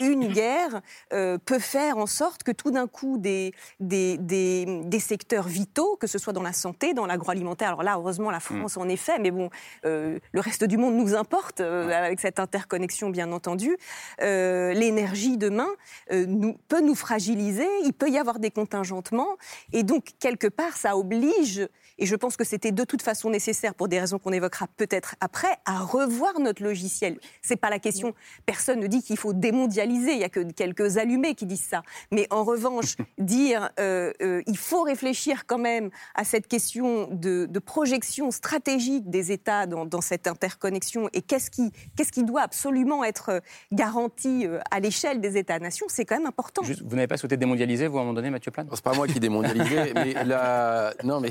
[0.00, 0.80] une guerre
[1.12, 5.96] euh, peut faire en sorte que tout d'un coup, des, des, des, des secteurs vitaux,
[5.96, 8.96] que ce soit dans la santé, dans l'agroalimentaire, alors là, heureusement, la France en est
[8.96, 9.50] fait, mais bon,
[9.84, 13.76] euh, le reste du monde nous importe euh, avec cette interconnexion, bien entendu.
[14.20, 15.68] L'énergie demain
[16.10, 19.36] nous, peut nous fragiliser, il peut y avoir des contingentements,
[19.72, 21.66] et donc, quelque part, ça oblige,
[21.98, 25.14] et je pense que c'était de toute façon nécessaire pour des raisons qu'on évoquera peut-être
[25.20, 27.18] après, à revoir notre logiciel.
[27.42, 28.14] C'est pas la question.
[28.44, 30.12] Personne ne dit qu'il faut démondialiser.
[30.12, 31.82] Il y a que quelques allumés qui disent ça.
[32.12, 37.46] Mais en revanche, dire euh, euh, il faut réfléchir quand même à cette question de,
[37.46, 42.42] de projection stratégique des États dans, dans cette interconnexion et qu'est-ce qui, qu'est-ce qui doit
[42.42, 46.62] absolument être garanti euh, à l'échelle des États-nations, c'est quand même important.
[46.62, 48.94] Juste, vous n'avez pas souhaité démondialiser, vous, à un moment donné, Mathieu Plane C'est pas
[48.94, 50.94] moi qui démondialisais, mais la...
[51.04, 51.30] non, mais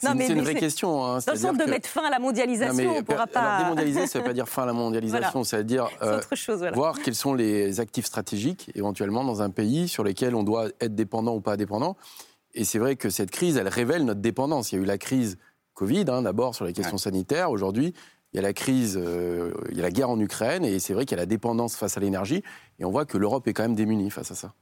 [0.00, 1.04] c'est une- vraie question.
[1.04, 3.04] hein, Dans le sens de que- mettre fin à la mondialisation, Non, mais, on ne
[3.04, 3.58] pourra alors, pas.
[3.62, 5.88] démondialiser, ça ne veut pas dire fin à la mondialisation, Voilà.
[6.02, 6.76] euh, autre chose, voilà.
[6.76, 10.94] voir quels sont les actifs stratégiques éventuellement dans un pays sur lesquels on doit être
[10.94, 11.96] dépendant ou pas dépendant.
[12.54, 14.72] Et c'est vrai que cette crise, elle révèle notre dépendance.
[14.72, 15.36] Il y a eu la crise
[15.74, 17.50] Covid, hein, d'abord sur les questions sanitaires.
[17.50, 17.92] Aujourd'hui,
[18.32, 20.94] il y a la crise, euh, il y a la guerre en Ukraine, et c'est
[20.94, 22.42] vrai qu'il y a la dépendance face à l'énergie.
[22.78, 24.52] Et on voit que l'Europe est quand même démunie face à ça.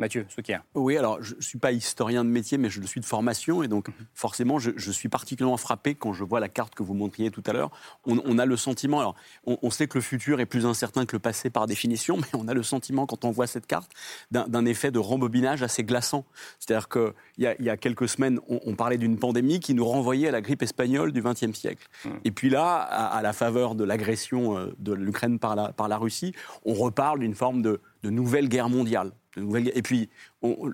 [0.00, 0.58] Mathieu, Souquier.
[0.74, 3.62] Oui, alors je ne suis pas historien de métier, mais je le suis de formation.
[3.62, 6.94] Et donc, forcément, je, je suis particulièrement frappé quand je vois la carte que vous
[6.94, 7.70] montriez tout à l'heure.
[8.06, 9.14] On, on a le sentiment, alors,
[9.46, 12.26] on, on sait que le futur est plus incertain que le passé par définition, mais
[12.34, 13.90] on a le sentiment, quand on voit cette carte,
[14.30, 16.24] d'un effet de rembobinage assez glaçant.
[16.58, 19.74] C'est-à-dire qu'il y, a- il y a quelques semaines, on, on parlait d'une pandémie qui
[19.74, 21.86] nous renvoyait à la grippe espagnole du XXe siècle.
[22.24, 25.88] Et puis là, à, à la faveur de l'agression euh, de l'Ukraine par la, par
[25.88, 26.32] la Russie,
[26.64, 29.12] on reparle d'une forme de, de nouvelle guerre mondiale.
[29.36, 30.08] Et puis,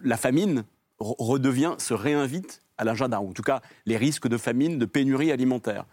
[0.02, 0.64] la famine
[1.00, 4.84] re- redevient, se réinvite à l'agenda, ou en tout cas les risques de famine, de
[4.84, 5.86] pénurie alimentaire.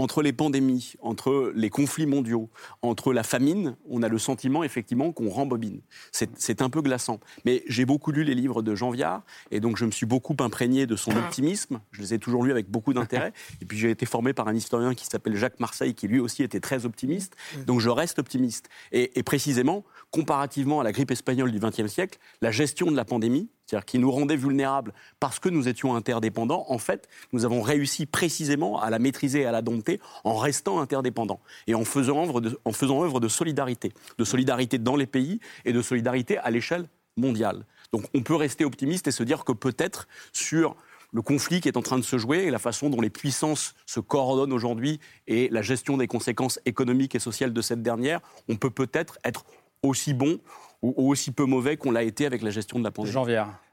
[0.00, 2.48] Entre les pandémies, entre les conflits mondiaux,
[2.80, 5.80] entre la famine, on a le sentiment effectivement qu'on rembobine.
[6.10, 7.20] C'est un peu glaçant.
[7.44, 10.36] Mais j'ai beaucoup lu les livres de Jean Viard, et donc je me suis beaucoup
[10.40, 11.80] imprégné de son optimisme.
[11.92, 13.32] Je les ai toujours lus avec beaucoup d'intérêt.
[13.60, 16.42] Et puis j'ai été formé par un historien qui s'appelle Jacques Marseille, qui lui aussi
[16.42, 17.36] était très optimiste.
[17.66, 18.68] Donc je reste optimiste.
[18.92, 23.04] Et, et précisément, comparativement à la grippe espagnole du XXe siècle, la gestion de la
[23.04, 27.62] pandémie, c'est-à-dire qui nous rendait vulnérables parce que nous étions interdépendants, en fait, nous avons
[27.62, 29.89] réussi précisément à la maîtriser et à la dompter
[30.24, 34.78] en restant interdépendants et en faisant œuvre de, en faisant œuvre de solidarité, de solidarité
[34.78, 37.64] dans les pays et de solidarité à l'échelle mondiale.
[37.92, 40.76] Donc on peut rester optimiste et se dire que peut-être sur
[41.12, 43.74] le conflit qui est en train de se jouer et la façon dont les puissances
[43.86, 48.56] se coordonnent aujourd'hui et la gestion des conséquences économiques et sociales de cette dernière, on
[48.56, 49.44] peut peut-être être
[49.82, 50.38] aussi bon
[50.82, 53.12] ou aussi peu mauvais qu'on l'a été avec la gestion de la pandémie.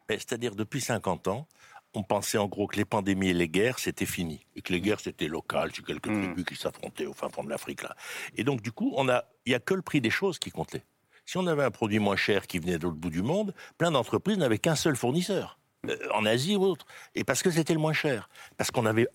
[0.10, 1.47] Mais C'est-à-dire, depuis 50 ans,
[1.93, 4.45] on pensait en gros que les pandémies et les guerres, c'était fini.
[4.56, 7.50] Et que les guerres, c'était local, c'est quelques tribus qui s'affrontaient au fin fond de
[7.50, 7.84] l'Afrique.
[7.84, 7.95] là.
[8.36, 10.52] Et donc, du coup, on a- il n'y a que le prix des choses qui
[10.52, 10.84] comptait.
[11.26, 13.91] Si on avait un produit moins cher qui venait de l'autre bout du monde, plein
[13.91, 15.57] d'entreprises n'avaient qu'un seul fournisseur.
[15.90, 16.86] Euh, en Asie ou autre.
[17.16, 18.30] Et parce que c'était le moins cher.
[18.58, 19.08] Parce qu'on avait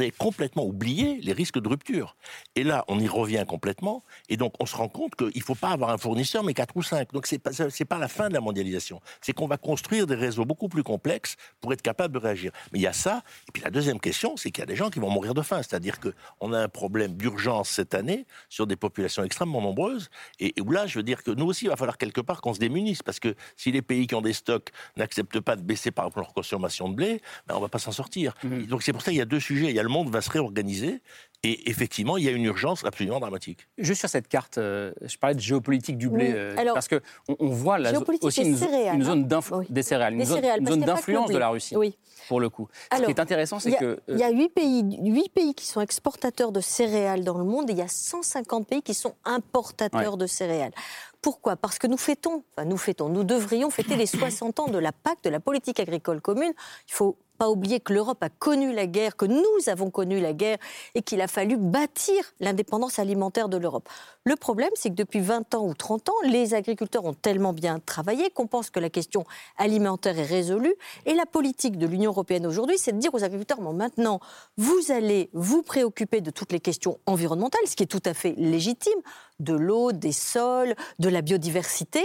[0.00, 2.16] est complètement oublié les risques de rupture.
[2.54, 4.04] Et là, on y revient complètement.
[4.28, 6.76] Et donc, on se rend compte qu'il ne faut pas avoir un fournisseur, mais quatre
[6.76, 7.12] ou cinq.
[7.12, 7.50] Donc, ce n'est pas,
[7.88, 9.00] pas la fin de la mondialisation.
[9.20, 12.52] C'est qu'on va construire des réseaux beaucoup plus complexes pour être capable de réagir.
[12.72, 13.22] Mais il y a ça.
[13.48, 15.42] Et puis, la deuxième question, c'est qu'il y a des gens qui vont mourir de
[15.42, 15.62] faim.
[15.62, 20.10] C'est-à-dire qu'on a un problème d'urgence cette année sur des populations extrêmement nombreuses.
[20.38, 22.40] Et, et où là, je veux dire que nous aussi, il va falloir quelque part
[22.40, 23.02] qu'on se démunisse.
[23.02, 26.20] Parce que si les pays qui ont des stocks n'acceptent pas de baisser, par exemple,
[26.20, 28.34] leur consommation de blé, ben, on ne va pas s'en sortir.
[28.44, 29.66] Donc, c'est pour ça qu'il y a deux sujets.
[29.66, 31.02] Il y a le monde va se réorganiser.
[31.44, 33.68] Et effectivement, il y a une urgence absolument dramatique.
[33.78, 36.32] Juste sur cette carte, euh, je parlais de géopolitique du blé, Oui.
[36.34, 39.04] euh, Alors, parce que on, on voit la, géopolitique aussi des une, céréales, une hein.
[39.04, 41.96] zone d'influence des céréales, une Des zone, d'influence de la Russie, Oui.
[42.26, 42.68] pour le coup.
[42.90, 45.28] Ce Alors, qui est intéressant, c'est il que euh, Il y a huit pays, huit
[45.32, 48.82] pays qui sont exportateurs de céréales dans le monde et il y a 150 pays
[48.82, 50.18] qui sont importateurs Ouais.
[50.18, 50.72] de céréales.
[51.20, 51.56] Pourquoi?
[51.56, 54.92] Parce que nous fêtons, enfin nous fêtons, nous devrions fêter les 60 ans de la
[54.92, 56.52] PAC, de la politique agricole commune.
[56.88, 60.32] Il faut pas oublier que l'Europe a connu la guerre, que nous avons connu la
[60.32, 60.58] guerre
[60.94, 63.88] et qu'il a fallu bâtir l'indépendance alimentaire de l'Europe.
[64.24, 67.78] Le problème, c'est que depuis 20 ans ou 30 ans, les agriculteurs ont tellement bien
[67.78, 69.24] travaillé qu'on pense que la question
[69.56, 70.74] alimentaire est résolue.
[71.06, 74.20] Et la politique de l'Union européenne aujourd'hui, c'est de dire aux agriculteurs, maintenant,
[74.56, 78.34] vous allez vous préoccuper de toutes les questions environnementales, ce qui est tout à fait
[78.36, 79.00] légitime,
[79.40, 82.02] de l'eau, des sols, de la biodiversité.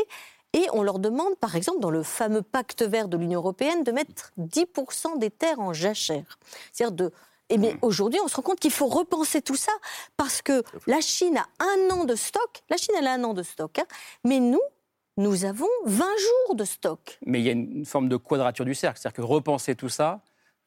[0.54, 3.92] Et on leur demande, par exemple, dans le fameux pacte vert de l'Union européenne, de
[3.92, 6.38] mettre 10% des terres en jachère.
[6.72, 7.12] C'est-à-dire de.
[7.50, 9.72] Et bien aujourd'hui, on se rend compte qu'il faut repenser tout ça
[10.18, 12.62] parce que la Chine a un an de stock.
[12.70, 13.78] La Chine, elle a un an de stock.
[13.80, 13.86] hein.
[14.24, 14.62] Mais nous,
[15.18, 16.06] nous avons 20
[16.48, 17.20] jours de stock.
[17.26, 20.22] Mais il y a une forme de quadrature du cercle, c'est-à-dire que repenser tout ça.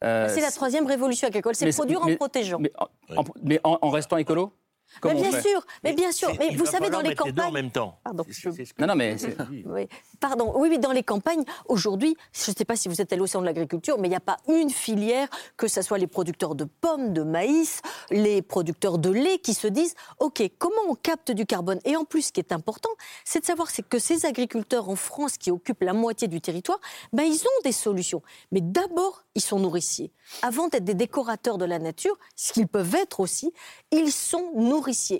[0.04, 2.58] euh, c'est la troisième révolution agricole, c'est mais produire en protégeant.
[2.60, 4.52] Mais en, en- mais en- en restant écolo?
[5.00, 6.30] Comment on bien fait sûr, mais bien sûr.
[6.38, 7.54] Mais vous savez, dans les mettre les deux en campagnes.
[7.54, 7.98] même temps.
[8.04, 9.88] Pardon, je- Non, non, mais c'est- Oui.
[10.20, 13.20] Pardon, oui, oui, dans les campagnes, aujourd'hui, je ne sais pas si vous êtes allé
[13.20, 16.06] au sein de l'agriculture, mais il n'y a pas une filière, que ce soit les
[16.06, 20.94] producteurs de pommes, de maïs, les producteurs de lait, qui se disent OK, comment on
[20.94, 21.78] capte du carbone?
[21.84, 22.90] Et en plus, ce qui est important,
[23.24, 26.78] c'est de savoir c'est que ces agriculteurs en France qui occupent la moitié du territoire,
[27.12, 28.22] ben, ils ont des solutions.
[28.52, 30.10] Mais d'abord, ils sont nourriciers.
[30.42, 33.52] Avant d'être des décorateurs de la nature, ce qu'ils peuvent être aussi,
[33.92, 34.75] ils sont nourriciers.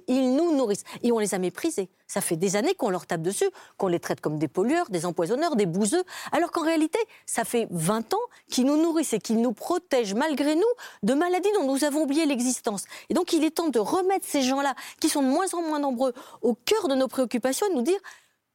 [0.08, 0.84] Ils nous nourrissent.
[1.02, 1.88] Et on les a méprisés.
[2.06, 5.06] Ça fait des années qu'on leur tape dessus, qu'on les traite comme des pollueurs, des
[5.06, 9.40] empoisonneurs, des bouseux, alors qu'en réalité, ça fait 20 ans qu'ils nous nourrissent et qu'ils
[9.40, 10.62] nous protègent malgré nous
[11.02, 12.84] de maladies dont nous avons oublié l'existence.
[13.10, 15.80] Et donc il est temps de remettre ces gens-là, qui sont de moins en moins
[15.80, 17.98] nombreux, au cœur de nos préoccupations et de nous dire,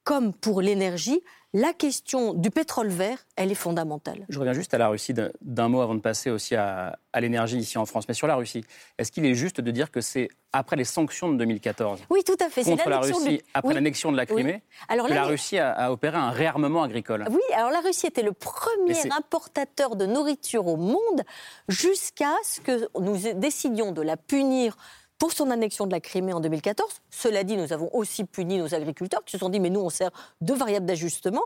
[0.04, 1.22] comme pour l'énergie,
[1.54, 4.26] la question du pétrole vert, elle est fondamentale.
[4.30, 7.58] Je reviens juste à la Russie d'un- mot avant de passer aussi à, à l'énergie
[7.58, 8.08] ici en France.
[8.08, 8.64] Mais sur la Russie,
[8.98, 12.38] est-ce qu'il est juste de dire que c'est après les sanctions de 2014 Oui, tout
[12.40, 12.64] à fait.
[12.64, 13.74] C'est contre la Russie, après Oui.
[13.76, 14.34] l'annexion de la Oui.
[14.44, 17.26] Crimée, Alors que la Russie a, a opéré un réarmement agricole?
[17.30, 21.22] Oui, alors la Russie était le premier importateur de nourriture au monde
[21.68, 24.78] jusqu'à ce que nous décidions de la punir
[25.22, 26.90] pour son annexion de la Crimée en 2014.
[27.12, 29.92] Cela dit, nous avons aussi puni nos agriculteurs qui se sont dit mais nous on
[29.92, 30.10] sert
[30.42, 31.44] de variable d'ajustement.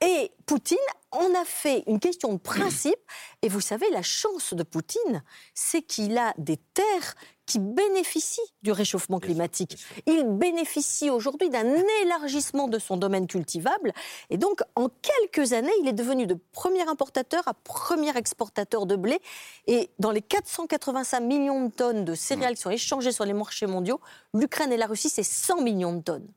[0.00, 0.78] Et Poutine
[1.10, 2.96] en a fait une question de principe.
[3.42, 7.16] Et vous savez, la chance de Poutine, c'est qu'il a des terres
[7.48, 9.78] qui bénéficient du réchauffement climatique.
[10.06, 11.64] Il bénéficie aujourd'hui d'un
[12.04, 13.92] élargissement de son domaine cultivable.
[14.28, 18.96] Et donc, en quelques années, il est devenu de premier importateur à premier exportateur de
[18.96, 19.18] blé.
[19.66, 23.66] Et dans les 485 millions de tonnes de céréales qui sont échangées sur les marchés
[23.66, 23.98] mondiaux,
[24.34, 26.28] l'Ukraine et la Russie, c'est 100 millions de tonnes.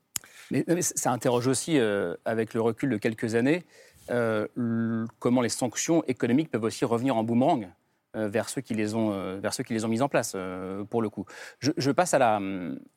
[0.50, 3.64] Mais, mais ça interroge aussi, euh, avec le recul de quelques années,
[4.10, 4.46] euh,
[5.18, 7.68] comment les sanctions économiques peuvent aussi revenir en boomerang
[8.14, 10.84] vers, ceux qui les ont, euh, vers ceux qui les ont mises en place, euh,
[10.84, 11.24] pour le coup.
[11.60, 12.40] Je, je passe à la,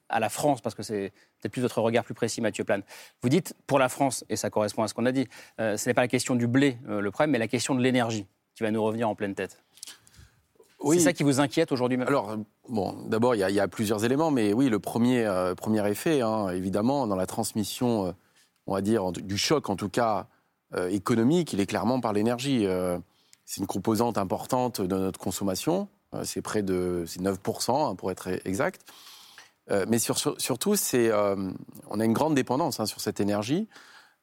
[0.09, 2.83] à la France, parce que c'est peut-être plus votre regard plus précis, Mathieu Plane.
[3.21, 5.27] Vous dites, pour la France, et ça correspond à ce qu'on a dit,
[5.59, 7.81] euh, ce n'est pas la question du blé euh, le problème, mais la question de
[7.81, 8.25] l'énergie
[8.55, 9.61] qui va nous revenir en pleine tête.
[10.81, 10.97] Oui.
[10.97, 12.07] C'est ça qui vous inquiète aujourd'hui même?
[12.07, 12.35] Alors,
[12.69, 15.55] bon, d'abord, il y, a- il y a plusieurs éléments, mais oui, le premier, euh,
[15.55, 18.11] premier effet, hein, évidemment, dans la transmission, euh,
[18.67, 20.27] on va dire, du choc, en tout cas,
[20.75, 22.67] euh, économique, il est clairement par l'énergie.
[23.45, 25.87] C'est une composante importante de notre consommation.
[26.13, 28.81] Euh, c'est près de c'est 9%, hein, pour être exact.
[29.71, 31.35] Euh, mais sur- sur- surtout, c'est, euh,
[31.89, 33.67] on a une grande dépendance hein, sur cette énergie.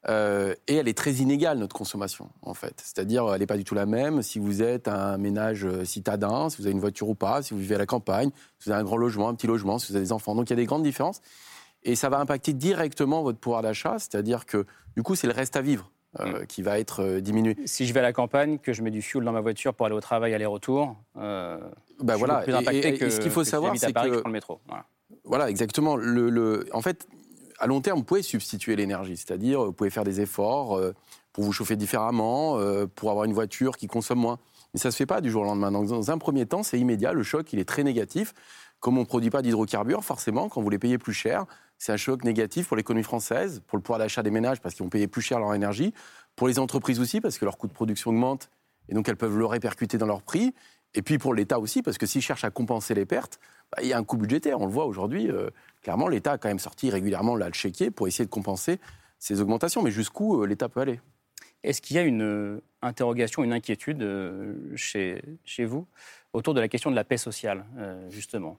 [0.08, 2.74] Et elle est très inégale, notre consommation, en fait.
[2.78, 6.56] C'est-à-dire, elle n'est pas du tout la même si vous êtes un ménage citadin, si
[6.56, 8.80] vous avez une voiture ou pas, si vous vivez à la campagne, si vous avez
[8.80, 10.35] un grand logement, un petit logement, si vous avez des enfants.
[10.35, 11.20] Donc, il y a des grandes différences.
[11.85, 15.54] Et ça va impacter directement votre pouvoir d'achat, c'est-à-dire que, du coup, c'est le reste
[15.54, 15.88] à vivre
[16.20, 17.57] euh, qui va être euh, diminué.
[17.64, 19.87] Si je vais à la campagne, que je mets du fuel dans ma voiture pour
[19.87, 21.59] aller au travail, aller-retour, euh,
[22.01, 22.38] Bah je voilà.
[22.42, 24.61] plus impacté et- et que, ce qu'il faut que savoir, c'est que- prends le métro.
[24.68, 24.85] Voilà.
[25.25, 25.96] Voilà, exactement.
[25.96, 27.07] Le, le- en fait,
[27.59, 30.92] à long terme, vous pouvez substituer l'énergie, c'est-à-dire vous pouvez faire des efforts euh,
[31.33, 34.38] pour vous chauffer différemment, euh, pour avoir une voiture qui consomme moins.
[34.75, 35.70] Mais ça ne se fait pas du jour au lendemain.
[35.70, 37.12] Donc, dans un premier temps, c'est immédiat.
[37.12, 38.35] Le choc, il est très négatif.
[38.81, 41.44] Comme on ne produit pas d'hydrocarbures, forcément, quand vous les payez plus cher,
[41.83, 44.85] c'est un choc négatif pour l'économie française, pour le pouvoir d'achat des ménages, parce qu'ils
[44.85, 45.92] vont payer plus cher leur énergie,
[46.37, 48.51] pour les entreprises aussi, parce que leur coût de production augmente,
[48.88, 50.55] et donc elles peuvent le répercuter dans leur prix.
[50.95, 53.40] Et puis pour l'État aussi, parce que s'ils cherchent à compenser les pertes,
[53.73, 54.61] bah, il y a un coût budgétaire.
[54.61, 55.29] On le voit aujourd'hui.
[55.29, 55.51] euh,
[55.83, 58.79] clairement, l'État a quand même sorti régulièrement le chéquier pour essayer de compenser
[59.18, 59.83] ces augmentations.
[59.83, 61.01] Mais jusqu'où euh, l'État peut aller?
[61.64, 64.07] Est-ce qu'il y a une euh, interrogation, une inquiétude
[64.77, 65.88] chez, chez vous
[66.33, 67.64] autour de la question de la paix sociale,
[68.09, 68.57] justement?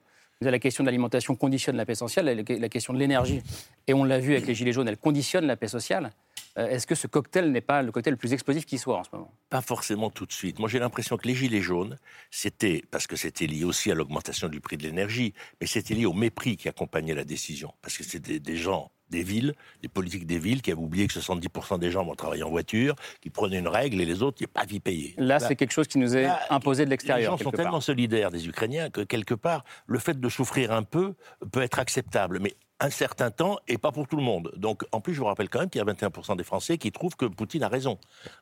[0.50, 3.42] La question de l'alimentation conditionne la paix sociale, la, question de l'énergie,
[3.86, 6.10] et on l'a vu avec les Gilets jaunes, elle conditionne la paix sociale.
[6.56, 9.04] Euh, Est-ce que ce cocktail n'est pas le cocktail le plus explosif qui soit en
[9.04, 9.32] ce moment?
[9.50, 10.58] Pas forcément tout de suite.
[10.58, 11.98] Moi, j'ai l'impression que les gilets jaunes,
[12.30, 16.06] c'était parce que c'était lié aussi à l'augmentation du prix de l'énergie, mais c'était lié
[16.06, 20.26] au mépris qui accompagnait la décision, parce que c'était des gens des villes, des politiques
[20.26, 23.58] des villes qui avaient oublié que 70% des gens vont travailler en voiture, qui prenaient
[23.58, 25.14] une règle et les autres, il n'y a pas vie payée.
[25.18, 27.32] Là, c'est quelque chose qui nous est Là, imposé de l'extérieur.
[27.32, 27.64] Les gens sont part.
[27.64, 31.14] tellement solidaires des Ukrainiens que quelque part, le fait de souffrir un peu
[31.52, 32.38] peut être acceptable.
[32.40, 34.52] Mais un certain temps et pas pour tout le monde.
[34.56, 36.90] Donc, en plus, je vous rappelle quand même qu'il y a 21% des Français qui
[36.90, 37.98] trouvent que Poutine a raison.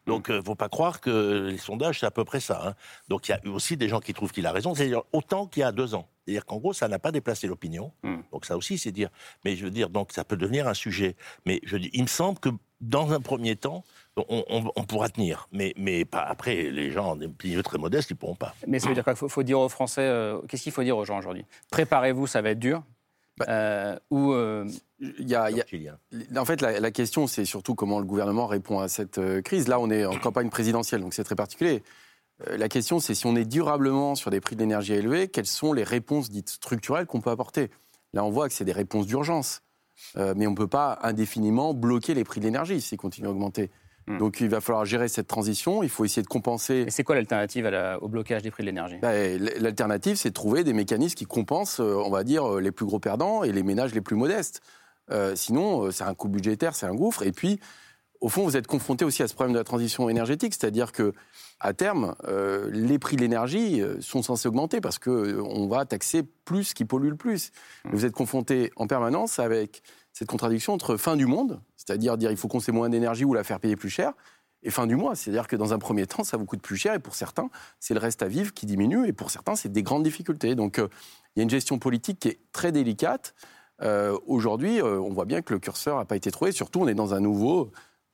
[0.07, 2.69] Donc, il ne faut pas croire que les sondages, c'est à peu près ça.
[2.69, 2.75] hein.
[3.09, 5.61] Donc, il y a aussi des gens qui trouvent qu'il a raison, c'est-à-dire autant qu'il
[5.61, 6.09] y a deux ans.
[6.25, 7.93] C'est-à-dire qu'en gros, ça n'a pas déplacé l'opinion.
[8.33, 9.11] Donc, ça aussi, c'est dire.
[9.45, 11.15] Mais je veux dire, donc, ça peut devenir un sujet.
[11.45, 12.49] Mais je dis, il me semble que
[12.81, 13.85] dans un premier temps,
[14.17, 15.47] on, on- on pourra tenir.
[15.53, 18.55] Mais, mais pas après, les gens, des milieux très modestes, ils ne pourront pas.
[18.67, 19.13] Mais ça veut dire quoi?
[19.13, 21.45] Il faut, faut dire aux Français, euh, qu'est-ce qu'il faut dire aux gens aujourd'hui?
[21.71, 22.83] Préparez-vous, ça va être dur.
[23.49, 24.67] Euh, ou euh,
[25.01, 28.05] Il y a- il y a- En fait, la, la question, c'est surtout comment le
[28.05, 29.67] gouvernement répond à cette euh, crise.
[29.69, 31.83] Là, on est en campagne présidentielle, donc c'est très particulier.
[32.47, 35.47] Euh, la question, c'est si on est durablement sur des prix de l'énergie élevés, quelles
[35.47, 37.71] sont les réponses dites structurelles qu'on peut apporter?
[38.13, 39.63] Là, on voit que c'est des réponses d'urgence.
[40.17, 43.31] Euh, mais on ne peut pas indéfiniment bloquer les prix de l'énergie s'ils continuent à
[43.31, 43.71] augmenter.
[44.09, 46.85] Donc il va falloir gérer cette transition, il faut essayer de compenser.
[46.87, 48.97] Et c'est quoi l'alternative la- au blocage des prix de l'énergie?
[49.01, 49.13] Bah,
[49.59, 52.87] L'alternative, c'est de trouver des mécanismes qui compensent, euh, on va dire, euh, les plus
[52.87, 54.61] gros perdants et les ménages les plus modestes.
[55.11, 57.23] Euh, sinon, c'est un coût budgétaire, c'est un gouffre.
[57.23, 57.61] Et puis,
[58.21, 61.13] au fond, vous êtes confronté aussi à ce problème de la transition énergétique, c'est-à-dire que
[61.59, 65.85] à terme, euh, les prix de l'énergie sont censés augmenter parce que euh, on va
[65.85, 67.51] taxer plus ce qui pollue le plus.
[67.85, 69.83] Et Vous êtes confronté en permanence avec
[70.13, 73.45] cette contradiction entre fin du monde, c'est-à-dire dire il faut consommer moins d'énergie ou la
[73.45, 74.13] faire payer plus cher,
[74.63, 75.15] et fin du mois.
[75.15, 77.51] C'est-à-dire que dans un premier temps, ça vous coûte plus cher, et pour certains,
[77.81, 80.55] c'est le reste à vivre qui diminue, et pour certains, c'est des grandes difficultés.
[80.55, 80.89] Donc euh,
[81.35, 83.35] il y a une gestion politique qui est très délicate.
[83.83, 86.53] Euh, Aujourd'hui, euh, on voit bien que le curseur n'a pas été trouvé.
[86.53, 87.73] Surtout, on est dans un nouveau,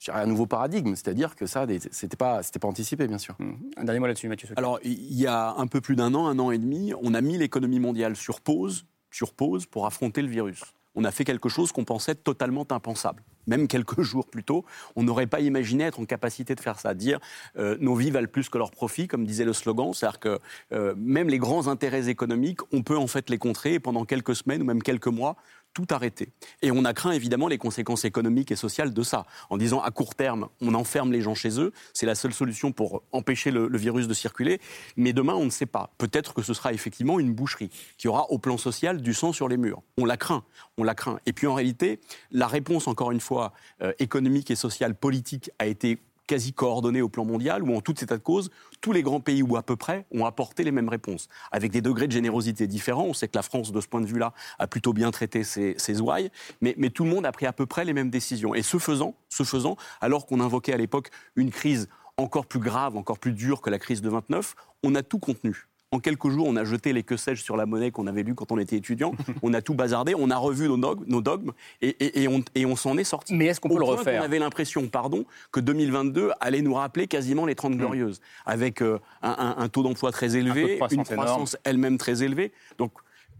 [0.08, 3.36] un nouveau paradigme, c'est-à-dire que ça, c'était pas, c'était pas anticipé, bien sûr.
[3.76, 4.48] Un dernier mot là-dessus, Mathieu.
[4.56, 7.20] Alors, il y a un peu plus d'un an, un an et demi, on a
[7.20, 10.62] mis l'économie mondiale sur pause, sur pause pour affronter le virus.
[10.94, 13.22] On a fait quelque chose qu'on pensait totalement impensable.
[13.46, 14.64] Même quelques jours plus tôt,
[14.96, 17.18] on n'aurait pas imaginé être en capacité de faire ça, dire
[17.56, 19.92] euh, nos vies valent plus que leurs profits, comme disait le slogan.
[19.92, 20.38] C'est-à-dire que
[20.72, 24.36] euh, même les grands intérêts économiques, on peut en fait les contrer et pendant quelques
[24.36, 25.36] semaines ou même quelques mois,
[25.78, 26.30] tout arrêter.
[26.60, 29.92] Et on a craint évidemment les conséquences économiques et sociales de ça, en disant à
[29.92, 33.78] court terme, on enferme les gens chez eux, c'est la seule solution pour empêcher le,
[33.78, 34.60] virus de circuler,
[34.96, 35.92] mais demain on ne sait pas.
[35.96, 39.46] Peut-être que ce sera effectivement une boucherie qui aura au plan social du sang sur
[39.46, 39.82] les murs.
[39.98, 40.42] On la craint,
[40.78, 41.20] on la craint.
[41.26, 42.00] Et puis en réalité,
[42.32, 47.08] la réponse encore une fois euh, économique et sociale, politique a été quasi coordonnée au
[47.08, 48.50] plan mondial, où en tout état de cause,
[48.80, 51.80] tous les grands pays, ou à peu près, ont apporté les mêmes réponses, avec des
[51.80, 53.06] degrés de générosité différents.
[53.06, 56.00] On sait que la France, de ce point de vue-là, a plutôt bien traité ses,
[56.00, 58.54] ouailles, mais, mais tout le monde a pris à peu près les mêmes décisions.
[58.54, 62.96] Et ce faisant, ce faisant alors qu'on invoquait à l'époque une crise encore plus grave,
[62.96, 65.66] encore plus dure que la crise de 29, on a tout contenu.
[65.90, 68.34] En quelques jours, on a jeté les que sais-je sur la monnaie qu'on avait lu
[68.34, 69.12] quand on était étudiant.
[69.42, 72.42] on a tout bazardé, on a revu nos dogmes, nos dogmes et, et- et on,
[72.54, 73.34] et on s'en est sorti.
[73.34, 77.06] Mais est-ce qu'on peut le refaire qu'on avait l'impression, pardon, que 2022 allait nous rappeler
[77.06, 81.04] quasiment les 30 glorieuses, avec euh, un, un- un taux d'emploi très élevé, croissance une
[81.22, 82.52] croissance elle-même très élevée.
[82.76, 82.92] Donc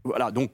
[0.05, 0.51] voilà, donc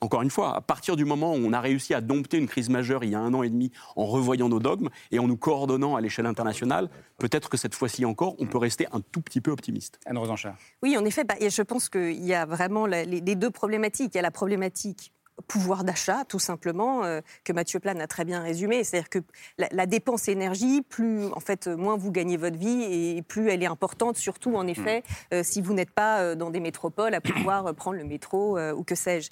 [0.00, 2.68] encore une fois, à partir du moment où on a réussi à dompter une crise
[2.68, 5.36] majeure il y a un an et demi en revoyant nos dogmes et en nous
[5.36, 9.40] coordonnant à l'échelle internationale, peut-être que cette fois-ci encore, on peut rester un tout petit
[9.40, 9.98] peu optimiste.
[10.06, 10.56] Anne Rosenchère.
[10.82, 14.14] Oui, en effet, bah, je pense qu'il y a vraiment les deux problématiques.
[14.14, 15.13] Il y a la problématique
[15.48, 18.84] pouvoir d'achat, tout simplement, euh, que Mathieu Plane a très bien résumé.
[18.84, 19.18] C'est-à-dire que
[19.58, 23.50] la, la dépense énergie, plus, en fait, euh, moins vous gagnez votre vie et plus
[23.50, 27.20] elle est importante, surtout, en effet, euh, si vous n'êtes pas dans des métropoles à
[27.20, 29.28] pouvoir prendre le métro euh, ou que sais-je.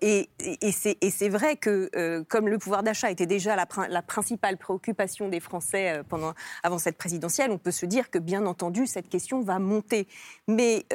[0.00, 0.58] Et et-
[1.00, 5.40] et c'est vrai que, comme le pouvoir d'achat était déjà la, la principale préoccupation des
[5.40, 9.58] Français pendant, avant cette présidentielle, on peut se dire que, bien entendu, cette question va
[9.58, 10.06] monter.
[10.48, 10.86] Mais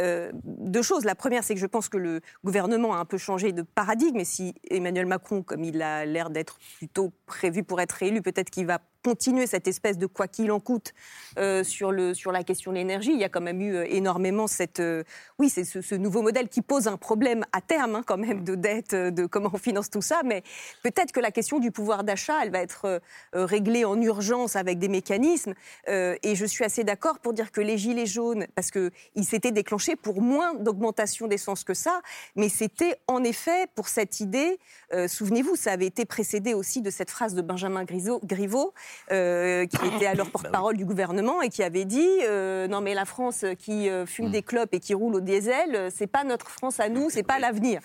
[0.45, 1.04] deux choses.
[1.06, 4.20] La première, c'est que je pense que le gouvernement a un peu changé de paradigme.
[4.20, 4.37] Et si
[4.70, 8.80] Emmanuel Macron, comme il a l'air d'être plutôt prévu pour être élu, peut-être qu'il va
[9.08, 10.93] continuer cette espèce de quoi qu'il en coûte
[11.38, 13.14] euh, sur, le, sur la question de l'énergie.
[13.14, 14.82] Il y a quand même eu euh, énormément cette...
[14.82, 15.05] euh,
[15.39, 18.55] oui, c'est ce, nouveau modèle qui pose un problème à terme, hein, quand même, de
[18.55, 20.24] dette, de comment on finance tout ça.
[20.26, 20.43] Mais
[20.84, 22.99] peut-être que la question du pouvoir d'achat, elle va être
[23.32, 25.53] réglée en urgence avec des mécanismes.
[25.88, 29.95] Et je suis assez d'accord pour dire que les gilets jaunes, parce qu'ils s'étaient déclenchés
[29.95, 32.01] pour moins d'augmentation d'essence que ça,
[32.36, 34.60] mais c'était en effet pour cette idée,
[35.08, 38.74] souvenez-vous, ça avait été précédé aussi de cette phrase de Benjamin Griveaux, Griveaux
[39.12, 43.06] euh, qui était alors porte-parole du gouvernement et qui avait dit euh, non mais la
[43.06, 46.80] France qui euh, fume des clopes et qui roule au diesel, c'est pas notre France
[46.80, 47.82] à nous, c'est pas l'avenir.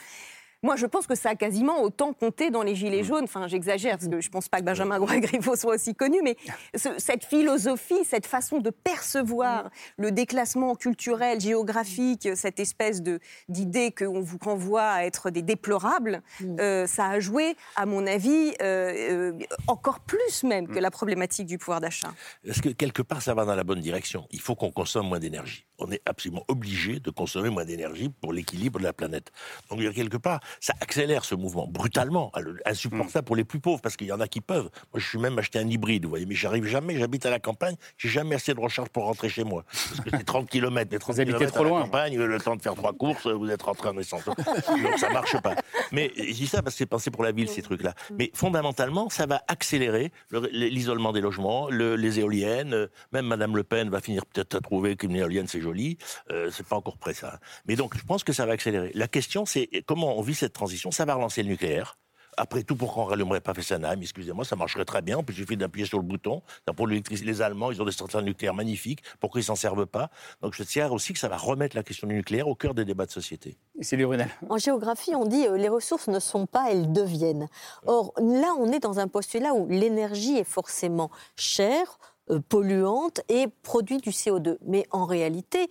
[0.64, 3.24] Moi, je pense que ça a quasiment autant compté dans les Gilets jaunes.
[3.24, 6.36] Enfin, j'exagère, parce que je ne pense pas que Benjamin Groix-Griveaux soit aussi connu, mais
[6.76, 13.02] ce- cette philosophie, cette façon de percevoir le déclassement culturel, géographique, cette espèce
[13.48, 16.22] d'idée qu'on vous renvoie à être des déplorables,
[16.60, 21.46] euh, ça a joué, à mon avis, euh, euh, encore plus même que la problématique
[21.46, 22.12] du pouvoir d'achat.
[22.44, 24.28] Est-ce que quelque part ça va dans la bonne direction?
[24.30, 25.66] Il faut qu'on consomme moins d'énergie.
[25.78, 29.32] On est absolument obligé de consommer moins d'énergie pour l'équilibre de la planète.
[29.68, 32.30] Donc quelque part, ça accélère ce mouvement brutalement,
[32.64, 34.70] insupportable pour les plus pauvres, parce qu'il y en a qui peuvent.
[34.92, 36.98] Moi, je suis même acheté un hybride, vous voyez, mais j'arrive jamais.
[36.98, 40.11] J'habite à la campagne, j'ai jamais assez de recharge pour rentrer chez moi, parce que
[40.11, 40.88] c'est 30 km.
[40.92, 41.82] Mais 30 Vous habitez kilomètres trop à la loin.
[41.82, 44.24] campagne, le temps de faire trois courses, vous êtes rentré en essence.
[44.24, 45.55] Donc ça marche pas.
[45.92, 47.94] Mais je dis ça parce que c'est pensé pour la ville ces trucs-là.
[48.18, 52.74] Mais fondamentalement, ça va accélérer le- l'isolement des logements, le- les éoliennes.
[52.74, 55.98] euh, Même Madame Le Pen va finir peut-être à trouver qu'une éolienne c'est joli.
[56.30, 57.38] Euh, c'est pas encore prêt ça.
[57.66, 58.90] Mais donc je pense que ça va accélérer.
[58.94, 60.90] La question c'est comment on vit cette transition.
[60.90, 61.99] Ça va relancer le nucléaire.
[62.36, 64.01] Après tout, pourquoi on rallumerait pas Fessenheim?
[64.01, 65.18] Excusez-moi, ça marcherait très bien.
[65.28, 66.43] Il suffit d'appuyer sur le bouton.
[66.76, 69.03] Pour l'électricité, les Allemands, ils ont des centrales nucléaires magnifiques.
[69.20, 70.11] Pourquoi ils s'en servent pas?
[70.40, 72.84] Donc je tiens aussi que ça va remettre la question du nucléaire au cœur des
[72.84, 73.59] débats de société.
[73.82, 74.30] C'est Brunel.
[74.49, 77.49] En géographie, on dit euh, les ressources ne sont pas, elles deviennent.
[77.86, 81.99] Or, là, on est dans un postulat où l'énergie est forcément chère,
[82.30, 84.57] euh, polluante et produit du CO2.
[84.64, 85.68] Mais en réalité,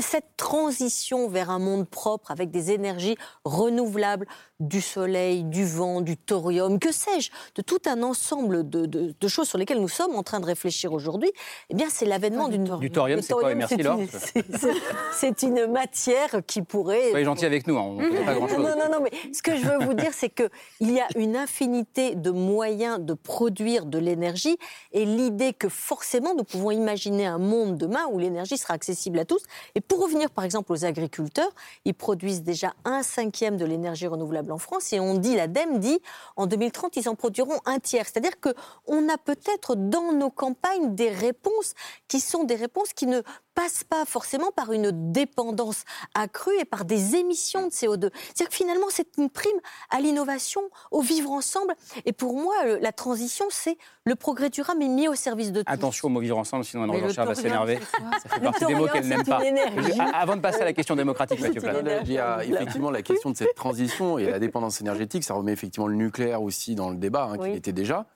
[0.00, 4.26] cette transition vers un monde propre avec des énergies renouvelables,
[4.58, 9.28] du soleil, du vent, du thorium, que sais-je, de tout un ensemble de, de- de
[9.28, 11.30] choses sur lesquelles nous sommes en train de réfléchir aujourd'hui,
[11.68, 12.64] eh bien, c'est l'avènement d'une...
[12.78, 13.98] Du thorium, c'est quoi Merci, c'est Laure.
[15.66, 17.10] une- matière qui pourrait...
[17.10, 18.58] Soyez gentil avec nous, hein, on ne pas grand-chose.
[18.58, 21.36] Non, non, non, mais ce que je veux vous dire, c'est qu'il y a une
[21.36, 24.56] infinité de moyens de produire de l'énergie
[24.92, 29.24] et l'idée que forcément nous pouvons imaginer un monde demain où l'énergie sera accessible à
[29.24, 29.42] tous.
[29.74, 31.50] Et pour revenir par exemple aux agriculteurs,
[31.84, 36.00] ils produisent déjà un cinquième de l'énergie renouvelable en France et on dit, l'ADEME dit,
[36.36, 38.06] en 2030, ils en produiront un tiers.
[38.06, 41.74] C'est-à-dire qu'on a peut-être dans nos campagnes des réponses
[42.08, 43.22] qui sont des réponses qui ne
[43.56, 45.84] passent pas forcément par une dépendance
[46.14, 48.10] accrue et par des émissions de CO2.
[48.12, 49.58] C'est-à-dire que finalement, c'est une prime
[49.90, 50.60] à l'innovation,
[50.92, 51.74] au vivre ensemble.
[52.04, 55.72] Et pour moi, la transition, c'est le progrès durable, mais mis au service de tous.
[55.72, 57.78] Attention au mot vivre ensemble, sinon Anne Rosenchère va s'énerver.
[58.22, 59.40] Ça fait partie des mots qu'elle n'aime pas.
[59.42, 61.80] Je- Avant de passer à la question démocratique, Mathieu Plat.
[62.04, 65.24] Il y a effectivement la question de cette transition et la dépendance énergétique.
[65.24, 67.52] Ça remet effectivement le nucléaire aussi dans le débat, hein, Oui.
[67.52, 68.06] qui était déjà,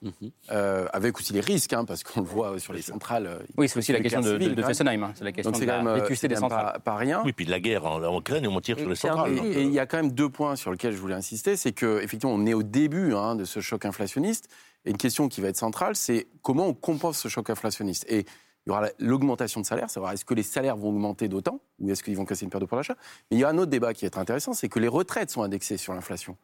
[0.52, 3.26] euh, avec aussi les risques, hein, parce qu'on le voit sur les centrales.
[3.26, 4.38] euh, Oui, c'est aussi la question de.
[4.62, 5.02] Fessenheim.
[5.02, 5.12] hein.
[5.30, 6.72] C'est la question Donc de c'est quand la même, euh, vétusté des centrales.
[6.74, 7.22] Pas, pas rien.
[7.24, 9.32] Oui, puis de la guerre en, en Ukraine, où on tire sur les centrales.
[9.38, 11.72] Et et il y a quand même deux points sur lesquels je voulais insister, c'est
[11.72, 14.48] que effectivement on est au début hein, de ce choc inflationniste.
[14.84, 18.06] Et une question qui va être centrale, c'est comment on compense ce choc inflationniste?
[18.08, 18.20] Et
[18.66, 21.60] il y aura la- l'augmentation de salaire, savoir est-ce que les salaires vont augmenter d'autant
[21.78, 22.96] ou est-ce qu'ils vont casser une perte de pouvoir d'achat?
[23.30, 25.30] Mais il y a un autre débat qui va être intéressant, c'est que les retraites
[25.30, 26.36] sont indexées sur l'inflation.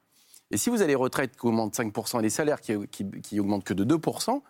[0.50, 3.40] Et si vous avez les retraites qui augmentent 5% et les salaires qui, qui, qui
[3.40, 4.40] augmentent que de 2%,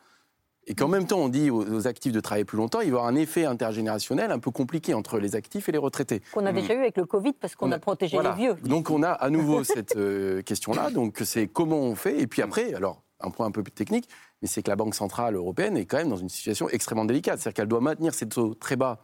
[0.66, 2.96] et qu'en même temps on dit aux, aux actifs de travailler plus longtemps, il va
[2.96, 6.20] y avoir un effet intergénérationnel un peu compliqué entre les actifs et les retraités.
[6.32, 8.30] Qu'on a déjà eu avec le Covid parce qu'on a protégé Voilà.
[8.30, 8.54] les vieux.
[8.64, 10.90] Donc on a à nouveau cette euh, question-là.
[10.90, 12.20] Donc c'est comment on fait.
[12.20, 14.08] Et puis après, alors un point un peu plus technique,
[14.42, 17.38] mais c'est que la Banque centrale européenne est quand même dans une situation extrêmement délicate.
[17.40, 18.98] C'est-à-dire qu'elle doit maintenir ses taux très bas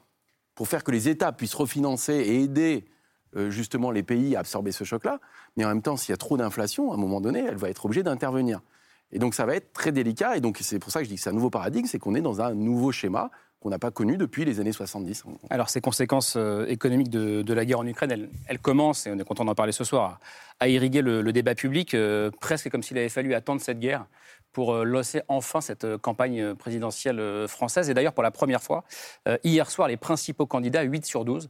[0.55, 2.85] pour faire que les États puissent refinancer et aider
[3.37, 5.19] euh, justement les pays à absorber ce choc-là.
[5.57, 7.71] Mais en même temps, s'il y a trop d'inflation, à un moment donné, elle va
[7.71, 8.61] être obligée d'intervenir.
[9.13, 10.37] Et donc ça va être très délicat.
[10.37, 12.15] Et donc c'est pour ça que je dis que c'est un nouveau paradigme, c'est qu'on
[12.15, 13.31] est dans un nouveau schéma
[13.63, 15.25] qu'on n'a pas connu depuis les années 70.
[15.49, 19.25] Alors, ces conséquences euh, économiques de, la guerre en Ukraine, elles, commencent, et on est
[19.25, 20.19] content d'en parler ce soir,
[20.59, 24.07] à, irriguer le, le débat public, euh, presque comme s'il avait fallu attendre cette guerre
[24.53, 27.91] pour euh, lancer enfin cette euh, campagne euh, présidentielle française.
[27.91, 28.85] Et d'ailleurs, pour la première fois,
[29.45, 31.49] hier soir, les principaux candidats, 8 sur 12,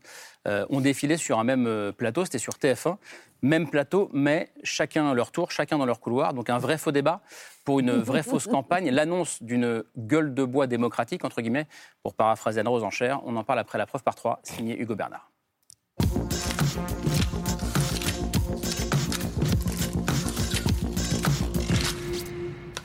[0.49, 2.97] euh, ont défilé sur un même plateau, c'était sur TF1.
[3.43, 6.33] Même plateau, mais chacun à leur tour, chacun dans leur couloir.
[6.33, 7.21] Donc un vrai faux débat
[7.65, 8.91] pour une vraie fausse campagne.
[8.91, 11.67] L'annonce d'une gueule de bois démocratique, entre guillemets,
[12.03, 13.21] pour paraphraser Anne Rose en chair.
[13.25, 15.31] On en parle après la preuve par trois, signé Hugo Bernard.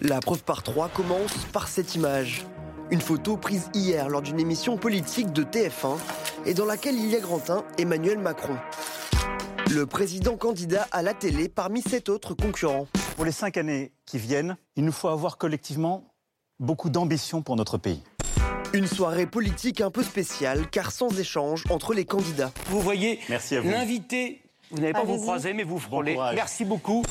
[0.07, 2.45] La preuve par trois commence par cette image.
[2.91, 5.97] Une photo prise hier lors d'une émission politique de TF1
[6.45, 8.55] et dans laquelle il y a grand 1 Emmanuel Macron.
[9.69, 12.87] Le président candidat à la télé parmi sept autres concurrents.
[13.17, 16.13] Pour les cinq années qui viennent, il nous faut avoir collectivement
[16.61, 18.01] beaucoup d'ambition pour notre pays.
[18.71, 22.53] Une soirée politique un peu spéciale car sans échange entre les candidats.
[22.67, 23.69] Vous voyez à vous.
[23.69, 24.41] l'invité,
[24.71, 26.17] vous n'allez pas vous croiser, mais vous frôlez.
[26.33, 27.03] Merci beaucoup.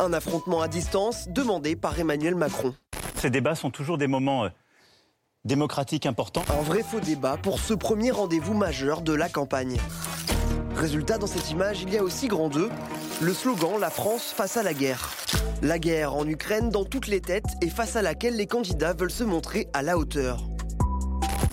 [0.00, 2.72] Un affrontement à distance demandé par Emmanuel Macron.
[3.16, 4.48] Ces débats sont toujours des moments euh,
[5.44, 6.44] démocratiques importants.
[6.50, 9.76] Un vrai faux débat pour ce premier rendez-vous majeur de la campagne.
[10.76, 12.70] Résultat, dans cette image, il y a aussi grand 2,
[13.20, 15.10] le slogan La France face à la guerre.
[15.62, 19.10] La guerre en Ukraine dans toutes les têtes et face à laquelle les candidats veulent
[19.10, 20.44] se montrer à la hauteur.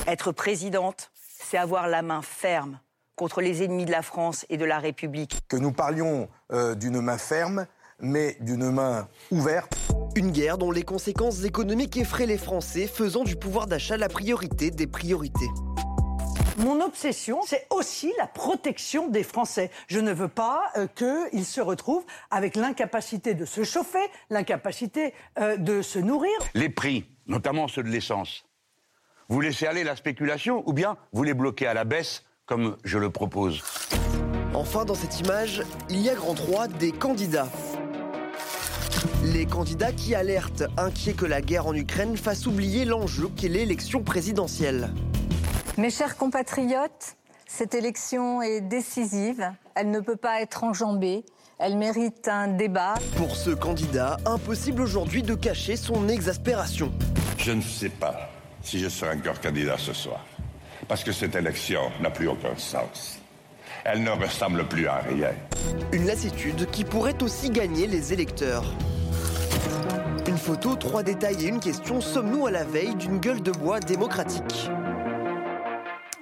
[0.06, 2.80] Être présidente, c'est avoir la main ferme
[3.16, 5.39] contre les ennemis de la France et de la République.
[5.48, 7.66] Que nous parlions euh, d'une main ferme,
[8.02, 9.76] mais d'une main ouverte.
[10.16, 14.72] Une guerre dont les conséquences économiques effraient les Français, faisant du pouvoir d'achat la priorité
[14.72, 15.50] des priorités.
[16.58, 19.72] Mon obsession, c'est aussi la protection des Français.
[19.88, 25.58] Je ne veux pas euh, qu'ils se retrouvent avec l'incapacité de se chauffer, l'incapacité euh,
[25.58, 26.32] de se nourrir.
[26.54, 28.46] Les prix, notamment ceux de l'essence,
[29.28, 33.00] vous laissez aller la spéculation ou bien vous les bloquez à la baisse comme je
[33.00, 33.62] le propose
[34.54, 37.50] Enfin, dans cette image, il y a grand 3 des candidats.
[39.24, 44.01] Les candidats qui alertent, inquiets que la guerre en Ukraine fasse oublier l'enjeu qu'est l'élection
[44.03, 44.89] présidentielle.
[45.78, 47.16] Mes chers compatriotes,
[47.47, 49.51] cette élection est décisive.
[49.76, 51.26] Elle ne peut pas être enjambée.
[51.60, 52.95] Elle mérite un débat.
[53.18, 56.91] Pour ce candidat, impossible aujourd'hui de cacher son exaspération.
[57.38, 58.30] Je ne sais pas
[58.62, 60.26] si je serai encore candidat ce soir.
[60.88, 63.20] Parce que cette élection n'a plus aucun sens.
[63.84, 65.32] Elle ne ressemble plus à rien.
[65.91, 68.66] Une lassitude qui pourrait aussi gagner les électeurs.
[70.28, 72.01] Une photo, trois détails et une question.
[72.01, 74.69] Sommes-nous à la veille d'une gueule de bois démocratique?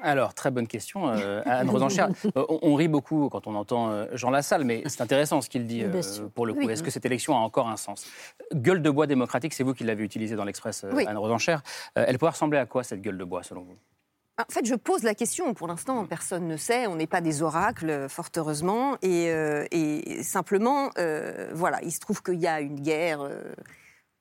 [0.01, 2.09] Alors, très bonne question, euh, Anne Rosenchère.
[2.35, 5.49] Euh, on, on rit beaucoup quand on entend euh, Jean Lassalle, mais c'est intéressant ce
[5.49, 6.01] qu'il dit euh,
[6.35, 6.59] pour le coup.
[6.65, 6.71] Oui.
[6.73, 8.05] Est-ce que cette élection a encore un sens?
[8.53, 11.05] Gueule de bois démocratique, c'est vous qui l'avez utilisé dans l'Express, euh, Oui.
[11.07, 11.61] Anne Rosenchère.
[11.97, 13.77] Euh, elle pourrait ressembler à quoi cette gueule de bois, selon vous?
[14.39, 15.53] En fait, je pose la question.
[15.53, 16.87] Pour l'instant, personne ne sait.
[16.87, 18.97] On n'est pas des oracles, fort heureusement.
[19.03, 23.53] Et, euh, et simplement, euh, voilà, il se trouve qu'il y a une guerre euh,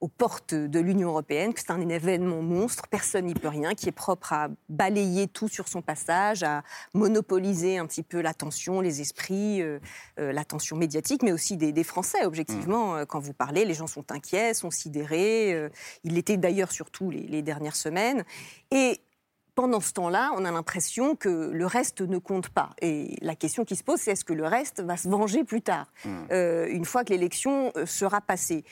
[0.03, 3.89] aux portes de l'Union européenne, que c'est un événement monstre, personne n'y peut rien, qui
[3.89, 9.01] est propre à balayer tout sur son passage, à monopoliser un petit peu l'attention, les
[9.01, 9.79] esprits, euh,
[10.19, 12.97] euh, l'attention médiatique, mais aussi des, des Français, objectivement.
[12.97, 15.55] Euh, Quand vous parlez, les gens sont inquiets, sont sidérés.
[15.55, 15.69] euh,
[16.03, 18.25] il l'était d'ailleurs surtout les, les dernières semaines.
[18.73, 19.01] Et
[19.55, 22.71] pendant ce temps-là, on a l'impression que le reste ne compte pas.
[22.81, 25.61] Et la question qui se pose, c'est est-ce que le reste va se venger plus
[25.63, 25.93] tard,
[26.33, 28.65] euh, une fois que l'élection sera passée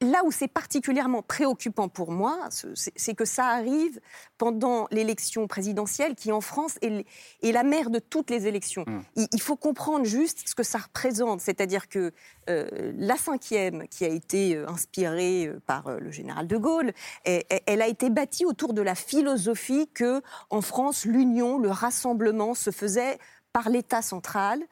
[0.00, 4.00] Là où c'est particulièrement préoccupant pour moi, c'est que ça arrive
[4.36, 7.04] pendant l'élection présidentielle qui, en France, est,
[7.42, 8.84] la mère de toutes les élections.
[9.16, 11.40] Il, il faut comprendre juste ce que ça représente.
[11.40, 12.12] C'est-à-dire que
[12.48, 16.92] euh, la cinquième, qui a été euh, inspirée euh, par le général de Gaulle,
[17.24, 22.70] elle a été bâtie autour de la philosophie que, en France, l'union, le rassemblement se
[22.70, 23.18] faisait
[23.52, 24.62] par l'État central.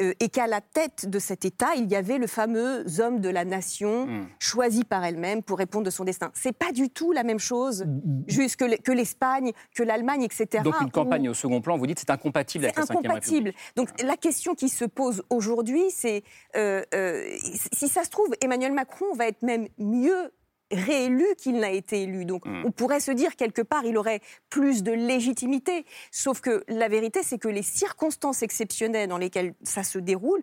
[0.00, 3.28] Euh, et qu'à la tête de cet État, il y avait le fameux homme de
[3.28, 4.06] la nation
[4.38, 6.30] choisi par elle-même pour répondre de son destin.
[6.34, 7.84] C'est pas du tout la même chose
[8.26, 10.62] juste que le- que l'Espagne, que l'Allemagne, etc.
[10.62, 12.94] Donc une où- campagne au second plan, vous dites c'est incompatible avec la c'est 5
[12.98, 13.16] République.
[13.24, 13.52] incompatible.
[13.76, 16.22] Donc la question qui se pose aujourd'hui, c'est
[16.56, 17.24] euh, euh,
[17.72, 20.32] si ça se trouve, Emmanuel Macron va être même mieux
[20.70, 22.24] réélu qu'il n'a été élu.
[22.24, 22.62] Donc Hmm.
[22.64, 25.84] on pourrait se dire quelque part il aurait plus de légitimité.
[26.10, 30.42] Sauf que la vérité, c'est que les circonstances exceptionnelles dans lesquelles ça se déroule,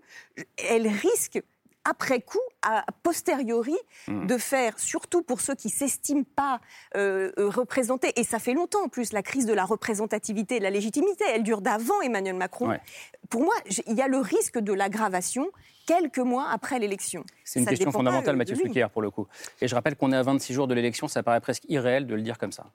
[0.57, 1.41] elles risquent
[1.87, 3.75] après coup, à posteriori,
[4.07, 4.25] Hmm.
[4.25, 6.59] de faire, surtout pour ceux qui s'estiment pas
[6.95, 10.59] euh, euh, représentés, et ça fait longtemps en plus, la crise de la représentativité et
[10.59, 12.69] de la légitimité, elle dure d'avant Emmanuel Macron.
[12.69, 12.81] Ouais.
[13.29, 13.53] Pour moi,
[13.87, 15.47] il y a le risque de l'aggravation
[15.87, 17.23] quelques mois après l'élection.
[17.43, 18.55] C'est une Ça question fondamentale, euh, Mathieu.
[18.55, 19.27] Flucker, pour le coup.
[19.61, 22.15] Et je rappelle qu'on est à 26 jours de l'élection, ça paraît presque irréel de
[22.15, 22.65] le dire comme ça.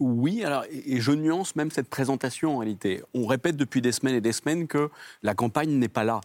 [0.00, 3.02] Oui, alors, et je nuance même cette présentation en réalité.
[3.14, 4.90] On répète depuis des semaines et des semaines que
[5.22, 6.20] la campagne n'est pas là.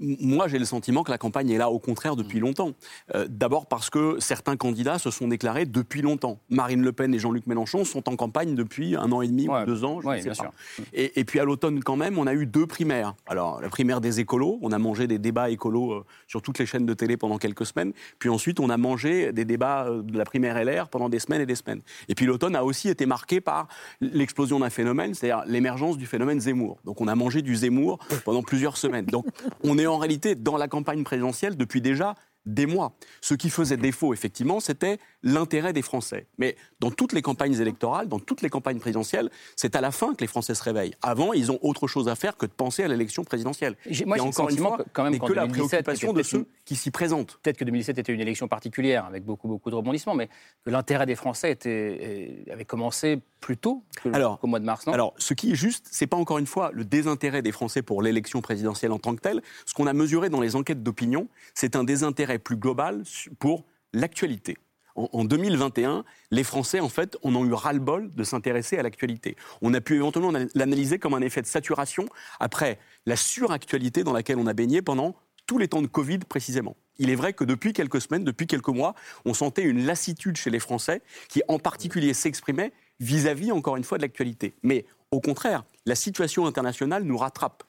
[0.00, 2.72] Moi, j'ai le sentiment que la campagne est là au contraire depuis longtemps.
[3.14, 6.40] Euh, D'abord parce que certains candidats se sont déclarés depuis longtemps.
[6.50, 9.64] Marine Le Pen et Jean-Luc Mélenchon sont en campagne depuis un an et demi ou
[9.64, 10.50] deux ans, je ouais, ne sais bien pas.
[10.74, 10.84] sûr.
[10.92, 13.07] Et, et puis à l'automne quand même, on a eu deux primaires.
[13.26, 16.66] Alors la primaire des écolos, on a mangé des débats écolos euh, sur toutes les
[16.66, 17.92] chaînes de télé pendant quelques semaines.
[18.18, 21.40] Puis ensuite, on a mangé des débats euh, de la primaire LR pendant des semaines
[21.40, 21.80] et des semaines.
[22.08, 23.68] Et puis l'automne a aussi été marqué par
[24.00, 26.78] l'explosion d'un phénomène, c'est-à-dire l'émergence du phénomène Zemmour.
[26.84, 29.06] Donc on a mangé du Zemmour pendant plusieurs semaines.
[29.06, 29.26] Donc
[29.64, 32.14] on est en réalité dans la campagne présidentielle depuis déjà
[32.46, 32.92] des mois.
[33.20, 36.26] Ce qui faisait défaut, effectivement, c'était l'intérêt des Français.
[36.38, 40.14] Mais dans toutes les campagnes électorales, dans toutes les campagnes présidentielles, c'est à la fin
[40.14, 40.94] que les Français se réveillent.
[41.02, 43.76] Avant, ils ont autre chose à faire que de penser à l'élection présidentielle.
[44.06, 46.46] Moi, Et encore une fois, que- quand même qu'en que la 2017, préoccupation de ceux
[46.64, 47.38] qui s'y présentent.
[47.42, 50.28] Peut-être que 2017 était une élection particulière, avec beaucoup, beaucoup de rebondissements, mais
[50.64, 54.92] que l'intérêt des Français était, avait commencé plus tôt qu'au mois de mars, non?
[54.92, 58.02] Alors, ce qui est juste, c'est pas encore une fois le désintérêt des Français pour
[58.02, 59.42] l'élection présidentielle en tant que telle.
[59.66, 63.64] Ce qu'on a mesuré dans les enquêtes d'opinion, c'est un désintérêt plus global su- pour
[63.92, 64.56] l'actualité.
[64.96, 69.36] en, en 2021, les Français, en fait, on a eu ras-le-bol de s'intéresser à l'actualité.
[69.62, 72.06] On a pu éventuellement l'analyser comme un effet de saturation
[72.40, 75.14] après la suractualité dans laquelle on a baigné pendant
[75.46, 76.76] tous les temps de Covid précisément.
[76.98, 80.50] Il est vrai que depuis quelques semaines, depuis quelques mois, on sentait une lassitude chez
[80.50, 84.56] les Français qui en particulier s'exprimait vis-à-vis, encore une fois, de l'actualité.
[84.64, 87.62] Mais au contraire, la situation internationale nous rattrape.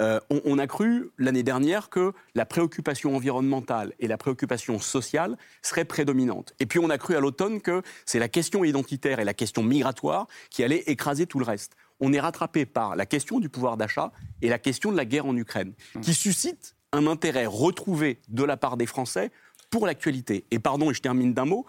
[0.00, 5.36] Euh, on, on a cru l'année dernière que la préoccupation environnementale et la préoccupation sociale
[5.62, 6.54] seraient prédominantes.
[6.60, 9.62] Et puis on a cru à l'automne que c'est la question identitaire et la question
[9.62, 11.76] migratoire qui allaient écraser tout le reste.
[12.00, 14.12] On est rattrapé par la question du pouvoir d'achat
[14.42, 18.56] et la question de la guerre en Ukraine, qui suscitent un intérêt retrouvé de la
[18.56, 19.30] part des Français
[19.70, 20.46] pour l'actualité.
[20.50, 21.66] Et pardon, et je termine d'un mot,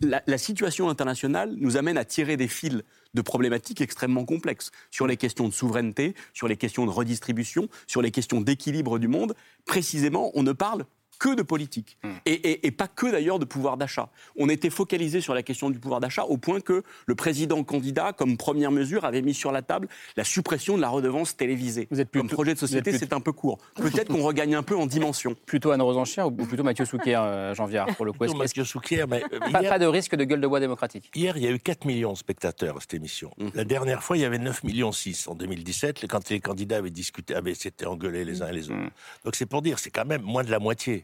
[0.00, 2.82] la, la situation internationale nous amène à tirer des fils
[3.14, 8.02] de problématiques extrêmement complexes sur les questions de souveraineté, sur les questions de redistribution, sur
[8.02, 9.34] les questions d'équilibre du monde.
[9.64, 10.84] Précisément, on ne parle
[11.18, 11.96] que de politique
[12.26, 14.08] et, et- et pas que d'ailleurs de pouvoir d'achat.
[14.36, 18.12] On était focalisé sur la question du pouvoir d'achat au point que le président candidat,
[18.12, 21.88] comme première mesure, avait mis sur la table la suppression de la redevance télévisée.
[22.12, 23.58] comme projet de société, vous êtes c'est un peu court.
[23.76, 25.34] Peut-être qu'on regagne un peu en dimension.
[25.46, 28.18] Plutôt Anne Rosenchère ou plutôt Mathieu Souquier, euh, Jean Viard, pour le coup?
[28.18, 31.10] Plutôt Mathieu Souquier, mais, euh, pas, hier- pas de risque de gueule de bois démocratique?
[31.14, 33.30] Hier, il y a eu 4 millions de spectateurs à cette émission.
[33.54, 36.90] La dernière fois, il y avait 9 millions 6 en 2017, quand les candidats avaient
[36.90, 38.80] discuté, avaient s'étaient engueulés les uns et les autres.
[39.24, 41.03] Donc c'est pour dire, c'est quand même moins de la moitié.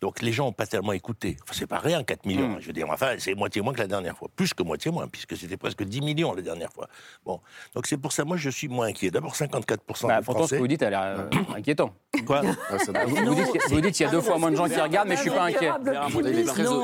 [0.00, 1.36] Donc les gens n'ont pas tellement écouté.
[1.42, 2.56] Enfin, c'est pas rien, 4 millions.
[2.60, 4.28] Je veux dire, enfin, c'est moitié moins que la dernière fois.
[4.34, 6.88] Plus que moitié moins, puisque c'était presque 10 millions la dernière fois.
[7.24, 7.40] Bon.
[7.74, 9.10] Donc c'est pour ça, moi, je suis moins inquiet.
[9.10, 10.56] D'abord, 54% Bah, des pourtant, ce Français.
[10.56, 11.94] que vous dites a l'air euh, inquiétant.
[12.26, 14.50] Quoi vous, vous dites, qu'il y a- vous dites qu'il y a deux fois moins
[14.50, 15.70] de gens qui regardent, mais je suis pas inquiet.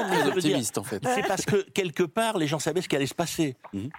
[0.06, 1.02] Très optimiste, en fait.
[1.14, 3.56] C'est parce que quelque part, les gens savaient ce qui allait se passer.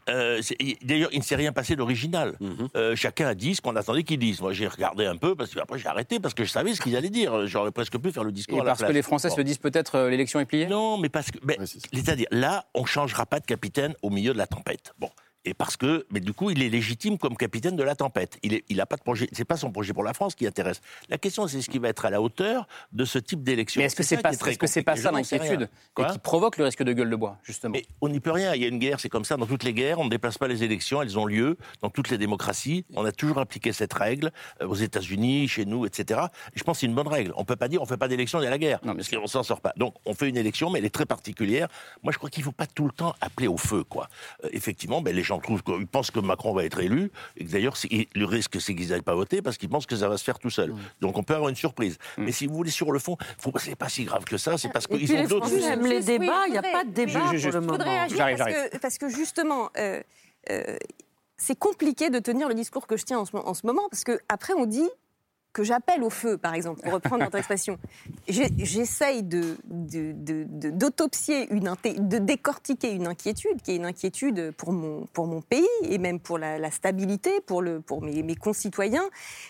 [0.10, 2.38] Euh, c'est- il- D'ailleurs, il ne s'est rien passé d'original.
[2.76, 4.41] Euh, chacun a dit ce qu'on attendait qu'ils disent.
[4.41, 6.82] Moi, j'ai regardé un peu, parce que après j'ai arrêté parce que je savais ce
[6.82, 7.45] qu'ils allaient dire.
[7.48, 9.36] J'aurais presque pu faire le discours Et à la parce que les Français Bon.
[9.36, 10.68] se disent peut-être euh, l'élection est pliée?
[10.68, 11.38] Non, mais parce que.
[11.44, 11.58] mais,
[11.94, 14.94] C'est-à-dire, là, on changera pas de capitaine au milieu de la tempête.
[15.00, 15.10] Bon.
[15.48, 18.38] Et parce que, mais du coup, il est légitime comme capitaine de la tempête.
[18.43, 19.30] Il, est, il a pas de projet.
[19.32, 20.82] C'est pas son projet pour la France qui intéresse.
[21.08, 23.80] La question, c'est ce qui va être à la hauteur de ce type d'élection.
[23.80, 26.66] Mais est-ce que c'est pas, est est-ce que c'est pas ça l'inquiétude qui provoque le
[26.66, 27.72] risque de gueule de bois, justement?
[27.72, 28.56] Mais on n'y peut rien.
[28.56, 30.00] Il y a une guerre, c'est comme ça dans toutes les guerres.
[30.00, 32.84] On ne déplace pas les élections, elles ont lieu dans toutes les démocraties.
[32.93, 34.32] On a toujours appliqué cette règle
[34.62, 36.20] euh, aux États-Unis, chez nous, etc.
[36.54, 37.32] Et je pense que c'est une bonne règle.
[37.38, 39.28] On peut pas dire on fait pas d'élection, il y a la guerre, parce qu'on
[39.28, 39.72] s'en sort pas.
[39.78, 41.70] Donc on fait une élection, mais elle est très particulière.
[42.04, 44.10] Moi, je crois qu'il faut pas tout le temps appeler au feu, quoi.
[44.43, 47.52] Euh, effectivement, ben, les gens trouvent qu'ils pensent que Macron va être élu, et que
[47.52, 47.76] d'ailleurs
[48.16, 50.40] le risque c'est qu'ils n'aillent pas voter parce qu'ils pensent que ça va se faire
[50.40, 50.74] tout seul.
[51.02, 51.98] Donc on peut avoir une surprise.
[52.18, 53.52] Mais si vous voulez sur le fond, faut...
[53.58, 54.58] c'est pas si grave que ça.
[54.58, 55.54] C'est parce qu'ils ont d'autres.
[55.68, 58.04] Aiment les débats, oui, il n'y a pas de débat pour le Je voudrais moment.
[58.04, 60.02] agir parce que, parce que justement, euh,
[60.50, 60.78] euh,
[61.38, 64.04] c'est compliqué de tenir le discours que je tiens en ce, en ce moment, parce
[64.04, 64.90] que après on dit
[65.54, 67.78] que j'appelle au feu, par exemple, pour reprendre votre expression.
[68.28, 75.41] J'essaye d'autopsier, une de décortiquer une inquiétude, qui est une inquiétude pour mon, pour mon
[75.41, 79.08] pays et même pour la, stabilité, pour, le, pour mes, mes concitoyens,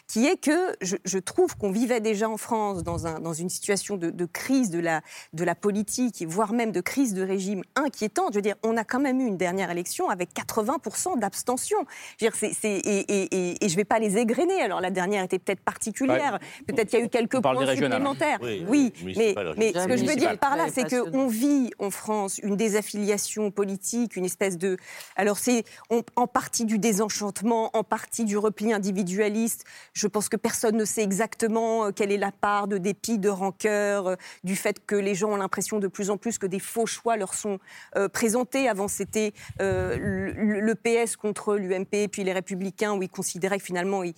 [0.07, 3.97] qui est que je, trouve qu'on vivait déjà en France dans, un, dans une situation
[3.97, 5.01] de, crise de la,
[5.33, 8.29] de la politique, voire même de crise de régime inquiétante.
[8.31, 11.77] Je veux dire, on a quand même eu une dernière élection avec 80% d'abstention.
[12.19, 14.61] Je veux dire, et, et- je ne vais pas les égrener.
[14.61, 16.39] Alors la dernière était peut-être particulière.
[16.67, 17.99] Peut-être qu'il y a eu quelques points des régionales.
[17.99, 18.39] supplémentaires.
[18.41, 19.13] Oui, Oui, oui,
[19.57, 23.51] mais, ce que je veux dire par là, c'est qu'on vit en France une désaffiliation
[23.51, 24.77] politique, une espèce de...
[25.15, 29.65] Alors c'est en partie du désenchantement, en partie du repli individualiste.
[29.93, 33.29] Je pense que personne ne sait exactement euh, quelle est la part de dépit, de
[33.29, 36.59] rancœur, euh, du fait que les gens ont l'impression de plus en plus que des
[36.59, 37.59] faux choix leur sont
[37.95, 38.67] euh, présentés.
[38.67, 43.63] Avant, c'était euh, le, le PS contre l'UMP, puis les Républicains, où ils considéraient que
[43.63, 44.13] finalement, ils,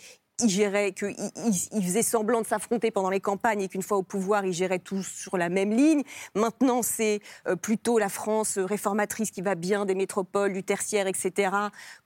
[0.48, 4.46] qu'ils ils, ils faisaient semblant de s'affronter pendant les campagnes et qu'une fois au pouvoir,
[4.46, 6.04] ils géraient tous sur la même ligne.
[6.36, 11.08] Maintenant, c'est euh, plutôt la France euh, réformatrice qui va bien des métropoles, du tertiaire,
[11.08, 11.52] etc.,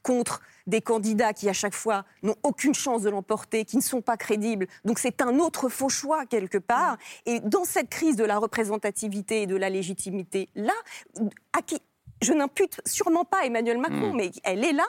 [0.02, 4.02] contre des candidats qui, à chaque fois, n'ont aucune chance de l'emporter, qui ne sont
[4.02, 4.68] pas crédibles.
[4.86, 6.98] Donc c'est un autre faux choix, quelque part.
[7.26, 10.74] Et dans cette crise de la représentativité et de la légitimité, là,
[11.54, 11.82] à qui
[12.22, 14.16] je n'impute sûrement pas Emmanuel Macron, Hmm.
[14.16, 14.86] mais elle est là.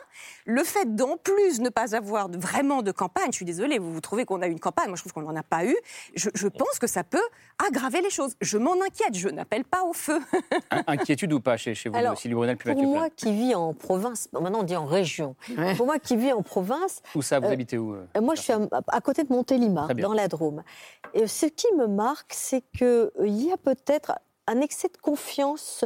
[0.47, 4.01] Le fait d'en plus ne pas avoir vraiment de campagne, je suis désolée, vous, vous
[4.01, 5.77] trouvez qu'on a eu une campagne, moi je trouve qu'on n'en a pas eu,
[6.14, 7.22] je, je pense que ça peut
[7.66, 8.35] aggraver les choses.
[8.41, 10.20] Je m'en inquiète, je n'appelle pas au feu.
[10.70, 13.55] In- Inquiétude ou pas chez, chez vous, Alors, Sylvie Brunel, puis Pour moi qui vis
[13.55, 15.35] en province, maintenant on dit en région,
[15.77, 18.35] pour moi qui vis en province, Où ça, vous euh, habitez où euh, euh, Moi,
[18.37, 20.62] je suis à, à côté de Montélimar, dans la Drôme.
[21.14, 24.12] Et ce qui me marque, c'est qu'il y a peut-être
[24.47, 25.85] un excès de confiance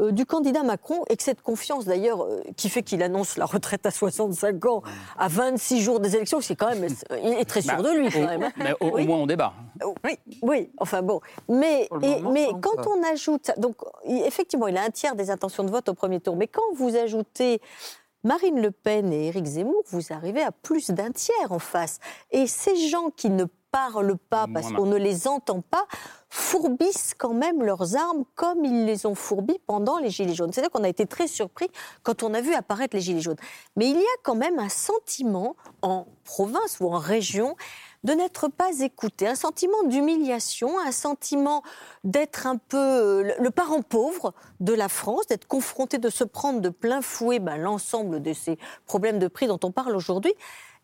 [0.00, 3.44] euh, du candidat Macron et que cette confiance d'ailleurs euh, qui fait qu'il annonce la
[3.46, 4.82] retraite à 65 ans
[5.18, 6.86] à 26 jours des élections, c'est quand même
[7.22, 8.42] il est très sûr Bah, de lui quand au- même.
[8.42, 8.52] hein.
[8.56, 9.52] mais au, moins on débat.
[10.04, 11.20] Oui, oui, enfin bon.
[11.48, 15.64] Mais, et- moment, mais quand on ajoute, donc effectivement, il a un tiers des intentions
[15.64, 17.60] de vote au premier tour, mais quand vous ajoutez
[18.24, 21.98] Marine Le Pen et Éric Zemmour, vous arrivez à plus d'un tiers en face.
[22.30, 25.84] Et ces gens qui ne parlent pas parce qu'on ne les entend pas
[26.34, 30.52] fourbissent quand même leurs armes comme ils les ont fourbies pendant les Gilets jaunes.
[30.52, 31.68] C'est-à-dire qu'on a été très surpris
[32.02, 33.36] quand on a vu apparaître les Gilets jaunes.
[33.76, 37.54] Mais il y a quand même un sentiment en province ou en région
[38.02, 41.62] de n'être pas écouté, un sentiment d'humiliation, un sentiment
[42.02, 46.60] d'être un peu euh, le- parent pauvre de la France, d'être confronté, de se prendre
[46.60, 50.34] de plein fouet ben, l'ensemble de ces problèmes de prix dont on parle aujourd'hui.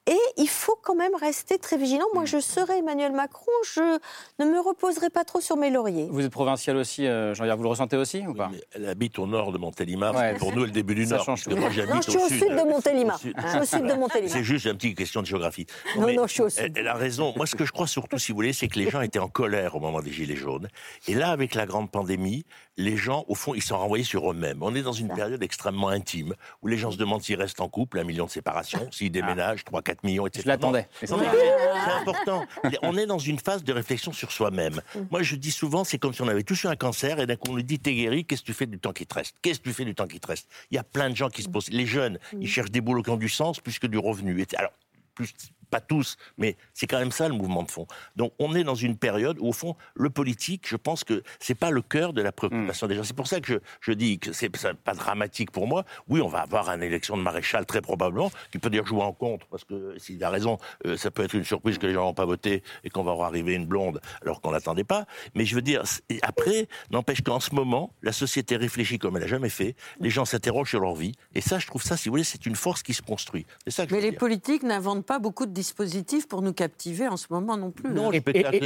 [0.06, 2.06] Et il faut quand même rester très vigilant.
[2.14, 3.98] Moi, je serai Emmanuel Macron, je
[4.38, 6.08] ne me reposerai pas trop sur mes lauriers.
[6.10, 9.26] Vous êtes provincial aussi, euh, Jean-Pierre, vous le ressentez aussi ou pas Elle habite au
[9.26, 10.14] nord de Montélimar.
[10.14, 10.32] Ouais.
[10.32, 11.24] c'est pour nous le début du Ça nord.
[11.26, 11.54] change tout.
[11.54, 13.16] moi, j'habite Non, je suis au sud de Montélimar.
[13.16, 13.34] Au sud.
[13.36, 14.32] Je suis au sud de Montélimar.
[14.32, 15.66] C'est juste une petite question de géographie.
[15.96, 16.78] Non, mais non, je suis au elle, sud.
[16.78, 17.32] elle a raison.
[17.36, 19.28] Moi, ce que je crois surtout, si vous voulez, c'est que les gens étaient en
[19.28, 20.68] colère au moment des Gilets jaunes.
[21.08, 22.44] Et là, avec la grande pandémie,
[22.80, 24.62] les gens, au fond, ils sont renvoyés sur eux-mêmes.
[24.62, 27.68] On est dans une période extrêmement intime où les gens se demandent s'ils restent en
[27.68, 30.42] couple, un million de séparations, s'ils déménagent, 3, 4 millions, etc.
[30.44, 30.88] Je l'attendais.
[30.94, 32.44] C'est important.
[32.82, 34.80] On est dans une phase de réflexion sur soi-même.
[35.10, 37.36] Moi, je dis souvent, c'est comme si on avait tous eu un cancer et d'un
[37.36, 39.36] coup on nous dit t'es guéri, qu'est-ce que tu fais du temps qui te reste?
[39.42, 40.48] Qu'est-ce que tu fais du temps qui te reste?
[40.70, 41.68] Il y a plein de gens qui se posent.
[41.70, 44.40] Les jeunes, ils cherchent des boulots qui ont du sens plus que du revenu.
[44.40, 44.72] Et Alors,
[45.14, 45.34] plus,
[45.70, 47.86] pas tous, mais c'est quand même ça le mouvement de fond.
[48.16, 51.54] Donc, on est dans une période où, au fond, le politique, je pense que c'est
[51.54, 53.04] pas le cœur de la préoccupation des gens.
[53.04, 54.50] C'est pour ça que je, je dis que c'est
[54.84, 55.84] pas dramatique pour moi.
[56.08, 59.12] Oui, on va avoir une élection de maréchal très probablement, qui peut dire jouer en
[59.12, 62.04] contre, parce que s'il a raison, euh, ça peut être une surprise que les gens
[62.04, 65.06] n'ont pas voté et qu'on va voir arriver une blonde alors qu'on l'attendait pas.
[65.34, 65.82] Mais je veux dire,
[66.22, 69.76] après, n'empêche qu'en ce moment, la société réfléchit comme elle a jamais fait.
[70.00, 71.12] Les gens s'interrogent sur leur vie.
[71.34, 73.46] Et ça, je trouve ça, si vous voulez, c'est une force qui se construit.
[73.64, 74.18] C'est ça que je Mais veux les dire.
[74.18, 77.90] politiques n'inventent pas beaucoup de dispositifs pour nous captiver en ce moment non plus.
[77.90, 78.10] Non,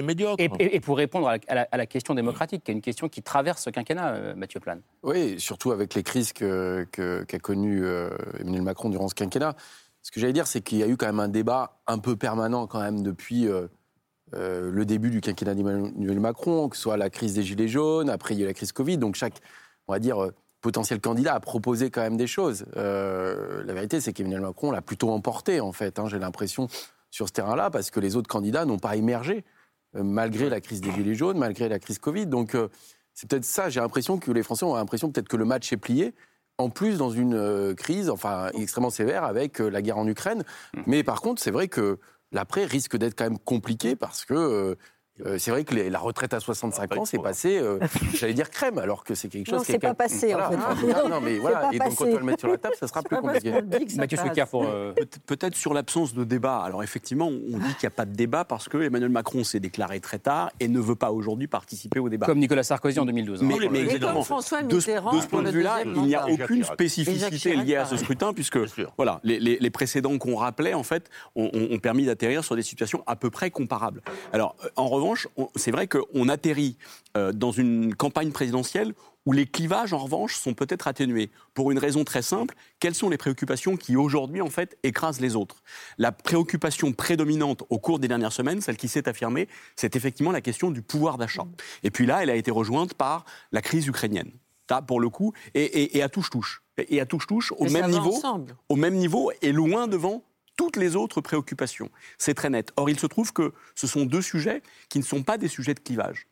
[0.03, 0.41] médiocres.
[0.43, 2.75] et- et- et pour répondre à la, à la- à la question démocratique, qui est
[2.75, 4.81] une question qui traverse ce quinquennat, euh, Mathieu Plane.
[5.03, 9.55] Oui, surtout avec les crises que- que- qu'a connues euh, Emmanuel Macron durant ce quinquennat.
[10.03, 12.15] Ce que j'allais dire, c'est qu'il y a eu quand même un débat un peu
[12.17, 13.67] permanent quand même depuis euh,
[14.35, 18.11] euh, le début du quinquennat d'Emmanuel Macron, que ce soit la crise des Gilets jaunes,
[18.11, 19.35] après il y a eu la crise Covid, donc chaque,
[19.87, 20.33] on va dire, euh,
[20.65, 22.65] potentiel candidat a proposé quand même des choses.
[22.79, 26.69] Euh, la vérité, c'est qu'Emmanuel Macron l'a plutôt emporté, en fait, hein, j'ai l'impression,
[27.11, 29.45] sur ce terrain-là, parce que les autres candidats n'ont pas émergé,
[29.95, 32.27] euh, malgré la crise des Gilets jaunes, malgré la crise Covid.
[32.27, 32.69] Donc, euh,
[33.13, 35.77] c'est peut-être ça, j'ai l'impression que les Français ont l'impression peut-être que le match est
[35.77, 36.15] plié.
[36.57, 40.45] En plus, dans une crise enfin, extrêmement sévère avec la guerre en Ukraine.
[40.87, 41.99] Mais par contre, c'est vrai que
[42.33, 44.77] l'après risque d'être quand même compliqué parce que
[45.25, 47.79] euh, c'est vrai que les- la retraite à 65 ans, c'est passé, euh,
[48.15, 50.51] j'allais dire crème, alors que c'est quelque chose Non, qui est c'est pas passé, en
[50.51, 50.57] fait.
[50.95, 51.71] Ah, non, mais voilà.
[51.73, 53.53] Et donc, quand on va le mettre sur la table, ça sera plus compliqué.
[53.97, 54.65] Mathieu Souquer pour.
[54.67, 56.59] euh, Peut- Peut-être sur l'absence de débat.
[56.59, 59.61] Alors effectivement, on dit qu'il n'y a pas de débat parce que Emmanuel Macron s'est
[59.61, 62.27] déclaré très tard et ne veut pas aujourd'hui participer au débat.
[62.27, 63.43] Comme Nicolas Sarkozy en 2012.
[63.43, 63.47] hein.
[63.47, 67.57] Mais, mais comme François Mitterrand de ce point de vue-là, il n'y a aucune spécificité
[67.57, 68.59] liée à ce scrutin puisque
[68.97, 72.57] voilà, les, les- les précédents qu'on rappelait en fait ont, ont- ont permis d'atterrir sur
[72.57, 74.03] des situations à peu près comparables.
[74.33, 75.04] Alors euh, en revanche,
[75.37, 76.77] on- c'est vrai qu'on atterrit
[77.17, 78.95] euh, dans une campagne présidentielle
[79.27, 81.31] où les clivages, en revanche, sont peut-être atténués.
[81.55, 85.35] Pour une raison très simple, quelles sont les préoccupations qui, aujourd'hui, en fait, écrasent les
[85.35, 85.63] autres?
[85.97, 90.43] La préoccupation prédominante au cours des dernières semaines, celle qui s'est affirmée, c'est effectivement la
[90.43, 91.47] question du pouvoir d'achat.
[91.83, 94.31] Et puis là, elle a été rejointe par la crise ukrainienne.
[94.71, 96.63] Là, pour le coup, et, et- et à touche-touche.
[96.77, 98.57] Et à touche-touche, au Mais même niveau, ensemble.
[98.69, 100.23] au même niveau et loin devant
[100.57, 101.91] toutes les autres préoccupations.
[102.19, 102.73] C'est très net.
[102.77, 105.75] Or, il se trouve que ce sont deux sujets qui ne sont pas des sujets
[105.75, 106.27] de clivage.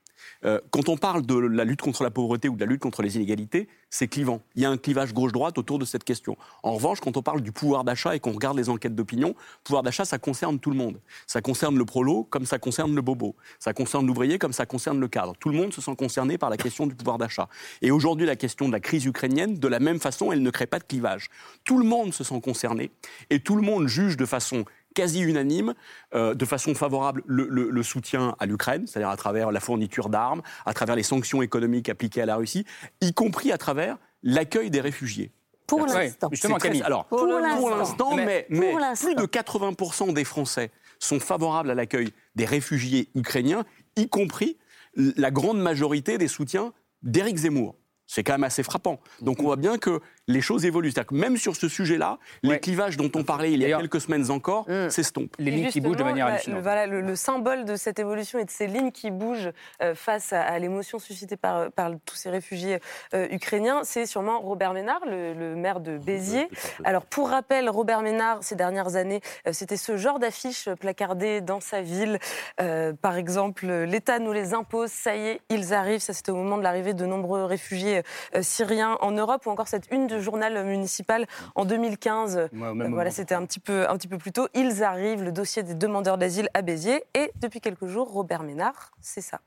[0.45, 3.03] Euh, quand on parle de la lutte contre la pauvreté ou de la lutte contre
[3.03, 4.41] les inégalités, c'est clivant.
[4.55, 6.37] Il y a un clivage gauche-droite autour de cette question.
[6.63, 9.83] En revanche, quand on parle du pouvoir d'achat et qu'on regarde les enquêtes d'opinion, pouvoir
[9.83, 10.99] d'achat, ça concerne tout le monde.
[11.27, 13.37] Ça concerne le prolo comme ça concerne le bobo.
[13.59, 15.35] Ça concerne l'ouvrier comme ça concerne le cadre.
[15.39, 17.49] Tout le monde se sent concerné par la question du pouvoir d'achat.
[17.83, 20.67] Et aujourd'hui, la question de la crise ukrainienne, de la même façon, elle ne crée
[20.67, 21.29] pas de clivage.
[21.65, 22.91] Tout le monde se sent concerné
[23.31, 24.65] et tout le monde juge de façon
[24.95, 25.75] quasi unanime,
[26.15, 30.09] euh, de façon favorable, le, le- le soutien à l'Ukraine, c'est-à-dire à travers la fourniture
[30.09, 32.65] d'armes, à travers les sanctions économiques appliquées à la Russie,
[33.01, 35.33] y compris à travers l'accueil des réfugiés.
[35.67, 36.29] Pour l'instant.
[36.31, 36.83] justement, très-.
[36.83, 38.15] Alors, Pour pour l'instant.
[38.17, 39.07] mais, Pour mais l'instant.
[39.07, 43.65] plus de 80% des Français sont favorables à l'accueil des réfugiés ukrainiens,
[43.97, 44.59] y compris
[44.97, 46.73] la grande majorité des soutiens
[47.03, 47.75] d'Éric Zemmour.
[48.07, 49.01] C'est quand même assez frappant.
[49.23, 50.91] Donc on voit bien qu'il les choses évoluent.
[50.91, 54.01] C'est-à-dire que même sur ce sujet-là, les clivages dont on parlait il y a quelques
[54.01, 55.35] semaines encore s'estompent.
[55.39, 56.57] Les lignes qui bougent de manière la- hallucinante.
[56.59, 59.51] le, voilà, le, le symbole de cette évolution et de ces lignes qui bougent
[59.83, 62.79] euh, face à, à l'émotion suscitée par, par tous ces réfugiés
[63.15, 66.49] euh, ukrainiens, c'est sûrement Robert Ménard, le, le maire de Béziers.
[66.85, 71.61] Alors, pour rappel, Robert Ménard, ces dernières années, euh, c'était ce genre d'affiche placardée dans
[71.61, 72.19] sa ville.
[72.61, 76.01] Euh, par exemple, euh, l'État nous les impose, ça y est, ils arrivent.
[76.01, 78.03] Ça, c'était au moment de l'arrivée de nombreux réfugiés
[78.35, 82.37] euh, syriens en Europe, ou encore cette une de journal municipal en 2015.
[82.37, 84.49] Ouais, au même Euh, voilà, c'était un petit peu un petit peu plus tôt.
[84.55, 88.93] Ils arrivent, le dossier des demandeurs d'asile à Béziers, et depuis quelques jours, Robert Ménard,
[89.01, 89.41] c'est ça.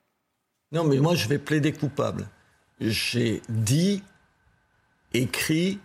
[0.71, 2.27] Non, mais moi, je vais plaider coupable.
[2.81, 4.03] J'ai dit,
[5.13, 5.79] écrit,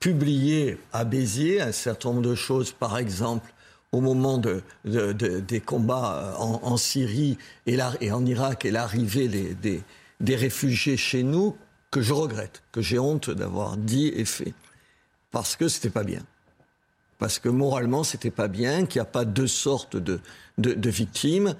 [0.00, 3.52] publié à Béziers un certain nombre de choses, par exemple,
[3.92, 8.64] au moment de, de- de- des combats en, en Syrie et, la- et en Irak
[8.64, 9.82] et l'arrivée des, des-
[10.20, 11.56] des réfugiés chez nous,
[11.90, 14.54] que je regrette, que j'ai honte d'avoir dit et fait.
[15.30, 16.22] Parce que c'était pas bien.
[17.18, 20.20] Parce que moralement, c'était pas bien, qu'il n'y a pas deux sortes de,
[20.58, 21.56] de- de victimes.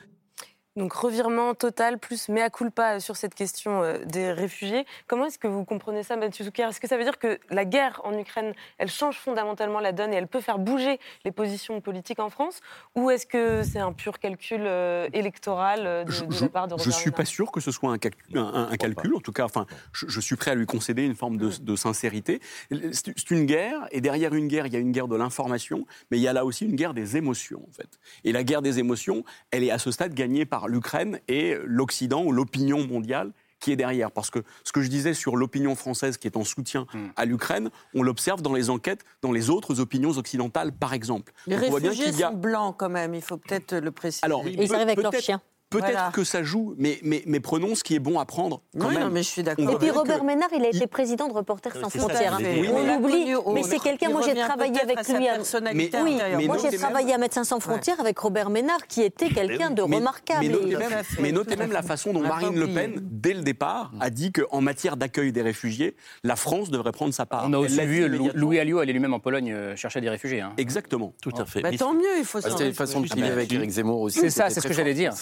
[0.79, 4.87] Donc revirement total, plus mea culpa sur cette question euh, des réfugiés.
[5.09, 6.68] Comment est-ce que vous comprenez ça, Mathieu Zucker?
[6.68, 10.12] Est-ce que ça veut dire que la guerre en Ukraine, elle change fondamentalement la donne
[10.12, 12.61] et elle peut faire bouger les positions politiques en France?
[12.95, 16.76] Ou est-ce que c'est un pur calcul euh, électoral euh, de, de la part de
[16.79, 19.16] Je Robert suis pas sûr que ce soit un, calcul, un- un- un calcul.
[19.16, 21.74] En tout cas, enfin, je, je suis prêt à lui concéder une forme de, de
[21.76, 22.41] sincérité.
[22.70, 25.87] C'est c'est une guerre, et derrière une guerre, il y a une guerre de l'information,
[26.12, 27.99] mais il y a là aussi une guerre des émotions, en fait.
[28.22, 32.23] Et la guerre des émotions, elle est à ce stade gagnée par l'Ukraine et l'Occident
[32.25, 34.12] ou l'opinion mondiale qui est derrière.
[34.12, 37.71] Parce que ce que je disais sur l'opinion française qui est en soutien à l'Ukraine,
[37.95, 41.33] on l'observe dans les enquêtes, dans les autres opinions occidentales, par exemple.
[41.49, 43.37] Les Donc on voit bien réfugiés qu'il y a- sont blancs quand même, il faut
[43.37, 44.25] peut-être le préciser.
[44.25, 45.43] alors, Et ils arrivent avec leurs chiens.
[45.71, 46.11] Peut-être Voilà.
[46.14, 48.95] que ça joue, mais, mais, mais prenons ce qui est bon à prendre quand Oui,
[48.95, 49.05] même.
[49.05, 49.71] non, mais je suis d'accord.
[49.71, 52.35] Et puis que- Robert Ménard, il a été président de Reporters sans frontières.
[52.35, 52.39] hein.
[52.39, 52.69] dit.
[52.73, 54.09] On l'oublie, mais c'est quelqu'un.
[54.09, 55.29] Moi, j'ai travaillé avec lui.
[55.29, 55.39] à-
[55.75, 59.03] Mais- Oui, mais moi j'ai travaillé même- à Médecins sans frontières avec Robert Ménard, qui
[59.03, 60.41] était quelqu'un de remarquable.
[60.41, 62.69] Mais notez même, mais notez même la façon dont Marine Le.
[62.69, 67.12] Pen, dès le départ, a dit qu'en matière d'accueil des réfugiés, la France devrait prendre
[67.12, 67.45] sa part.
[67.47, 68.09] On a aussi vu.
[68.09, 70.41] Louis Alliot aller lui-même en Pologne euh, chercher des réfugiés.
[70.41, 70.53] hein.
[70.57, 71.12] Exactement.
[71.21, 71.61] Tout à fait.
[71.61, 73.53] Bah, Mais tant mieux, il faut Ah, s'en C'était une façon de cliver bah, avec
[73.53, 74.19] Eric Zemmour aussi.
[74.21, 75.12] C'est ça, c'est ce que j'allais dire.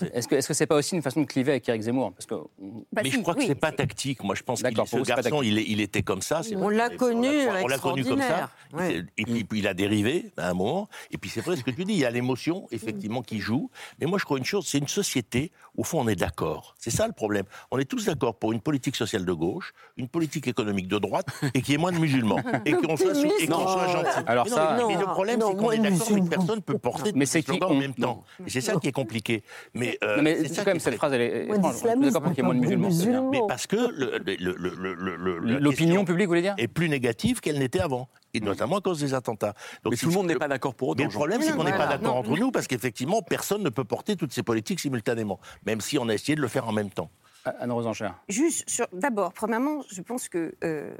[0.12, 2.12] Est-ce que est-ce que c'est pas aussi une façon de cliver avec Eric Zemmour?
[2.12, 4.22] Parce que Bah mais si, je crois que oui, c'est pas tactique.
[4.24, 6.42] Moi, je pense que D'accord, ce vous, garçon, il, est- il était comme ça.
[6.56, 7.28] On l'a connu
[7.62, 8.50] on l'a connu comme ça.
[8.72, 9.02] Ouais.
[9.18, 10.88] Et puis, il a dérivé à un moment.
[11.10, 11.92] Et puis, c'est vrai ce que tu dis.
[11.92, 13.70] Il y a l'émotion, effectivement, qui joue.
[14.00, 16.74] Mais moi, je crois une chose c'est une société, au fond, on est d'accord.
[16.78, 17.44] C'est ça le problème.
[17.70, 21.26] On est tous d'accord pour une politique sociale de gauche, une politique économique de droite
[21.54, 22.40] et qu'il y ait moins de musulmans.
[22.64, 23.12] Et qu'on soit,
[23.48, 23.66] Non.
[23.66, 24.08] soit gentil.
[24.26, 25.82] Alors mais non, ça- mais, mais le Non, problème, non, c'est qu'on moins est de
[25.82, 26.28] d'accord, mais musulmans.
[26.30, 28.24] personne peut porter Mais c'est en même temps.
[28.46, 29.42] C'est ça qui est compliqué.
[29.74, 31.82] Mais, euh, Non, mais c'est ça quand même cette phrase, elle est Moins étrange.
[31.82, 33.30] D'accord pour qu'il y ait moins de musulmans.
[33.30, 36.54] Mais parce que le- le- le- le- le- le- la L'opinion publique, vous voulez dire
[36.58, 39.54] est plus négative qu'elle n'était avant, et notamment à cause des attentats.
[39.84, 40.98] Donc, Mais tout le monde n'est pas d'accord pour autant.
[41.02, 42.20] Mais le problème, c'est qu'on n'est pas d'accord Non.
[42.20, 46.08] entre nous, parce qu'effectivement, personne ne peut porter toutes ces politiques simultanément, même si on
[46.08, 47.10] a essayé de le faire en même temps.
[47.44, 48.14] Anne-Rose Enchère.
[48.28, 50.92] Juste, sur- d'abord, premièrement, je pense que euh,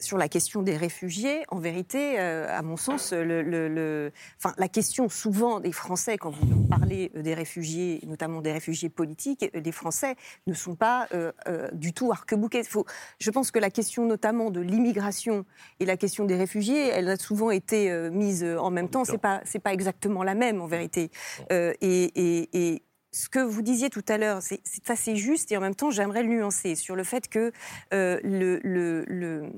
[0.00, 4.54] sur la question des réfugiés, en vérité, euh, à mon sens, le, le- le- enfin,
[4.56, 9.42] la question souvent des Français, quand vous parlez euh, des réfugiés, notamment des réfugiés politiques,
[9.54, 10.14] euh, les Français
[10.46, 12.62] ne sont pas euh, euh, du tout arc-bouqués.
[12.62, 12.86] Faut-
[13.18, 15.44] Je pense que la question notamment de l'immigration
[15.80, 19.04] et la question des réfugiés, elle a souvent été euh, mise euh, en même temps.
[19.04, 21.10] C'est pas, c'est pas exactement la même, en vérité.
[21.50, 25.56] Euh, et, et- et ce que vous disiez tout à l'heure, c'est assez juste et
[25.56, 27.52] en même temps, j'aimerais le nuancer sur le fait que
[27.94, 29.50] euh, le, le- le-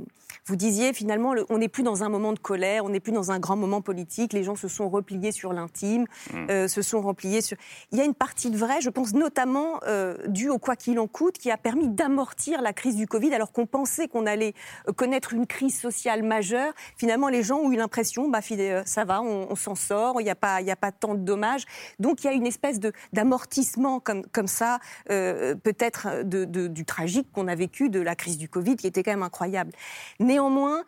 [0.46, 3.12] vous disiez finalement, le- on n'est plus dans un moment de colère, on n'est plus
[3.12, 6.06] dans un grand moment politique, les gens se sont repliés sur l'intime,
[6.48, 7.56] euh, se sont repliés sur.
[7.90, 10.98] Il y a une partie de vrai, je pense notamment euh, due au quoi qu'il
[11.00, 14.54] en coûte, qui a permis d'amortir la crise du Covid, alors qu'on pensait qu'on allait
[14.88, 16.72] euh, connaître une crise sociale majeure.
[16.96, 18.40] Finalement, les gens ont eu l'impression, bah,
[18.84, 21.20] ça va, on, on s'en sort, il n'y a pas, y a pas tant de
[21.20, 21.64] dommages.
[21.98, 22.92] Donc il y a une espèce de
[23.40, 24.80] d'amortissement comme comme ça,
[25.10, 29.12] euh, peut-être du tragique qu'on a vécu de la crise du Covid, qui était quand
[29.12, 29.72] même incroyable.
[30.18, 30.84] Néanmoins,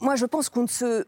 [0.00, 1.04] moi, je pense qu'on ne se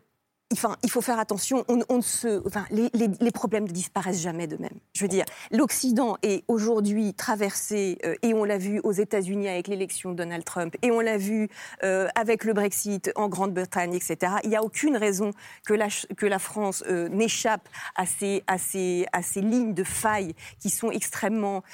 [0.53, 1.65] Enfin, il faut faire attention.
[1.89, 4.79] On, se, enfin, les, problèmes ne disparaissent jamais de même.
[4.93, 9.67] Je veux dire, l'Occident est aujourd'hui traversé, euh, et on l'a vu aux États-Unis avec
[9.67, 11.49] l'élection de Donald Trump, et on l'a vu
[11.83, 14.35] euh, avec le Brexit en Grande-Bretagne, etc.
[14.45, 15.33] Il n'y a aucune raison
[15.67, 18.45] que la, France euh, n'échappe à ces,
[19.35, 21.65] lignes de failles qui sont extrêmement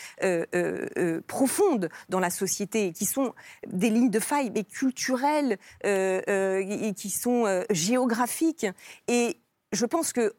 [1.26, 3.34] profondes dans la société, qui sont
[3.66, 7.64] des lignes de failles, mais culturelles, et qui sont euh,
[9.08, 9.38] Et
[9.72, 10.34] je pense que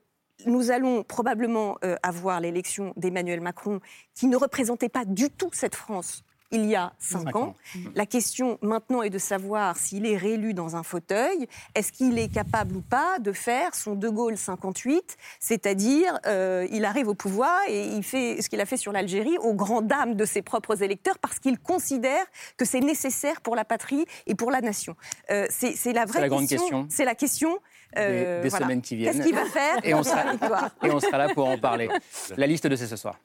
[0.46, 3.80] nous allons probablement euh, avoir l'élection d'Emmanuel Macron,
[4.16, 7.42] qui ne représentait pas du tout cette France il y a cinq ans.
[7.42, 7.56] ans.
[7.96, 12.32] La question maintenant est de savoir s'il est réélu dans un fauteuil, est-ce qu'il est
[12.32, 17.60] capable ou pas de faire son De Gaulle 58, c'est-à-dire euh, il arrive au pouvoir
[17.68, 20.84] et il fait ce qu'il a fait sur l'Algérie aux grandes dames de ses propres
[20.84, 24.96] électeurs parce qu'il considère que c'est nécessaire pour la patrie et pour la nation.
[25.32, 26.86] Euh, c'est la vraie la grande question.
[26.90, 27.58] C'est la question.
[27.96, 28.66] Des, euh, des voilà.
[28.66, 29.14] semaines qui viennent.
[29.14, 31.58] Qu'est-ce qu'il va faire et on, sera, la victoire et on sera là pour en
[31.58, 31.90] parler.
[32.38, 33.20] La liste de c'est ce soir.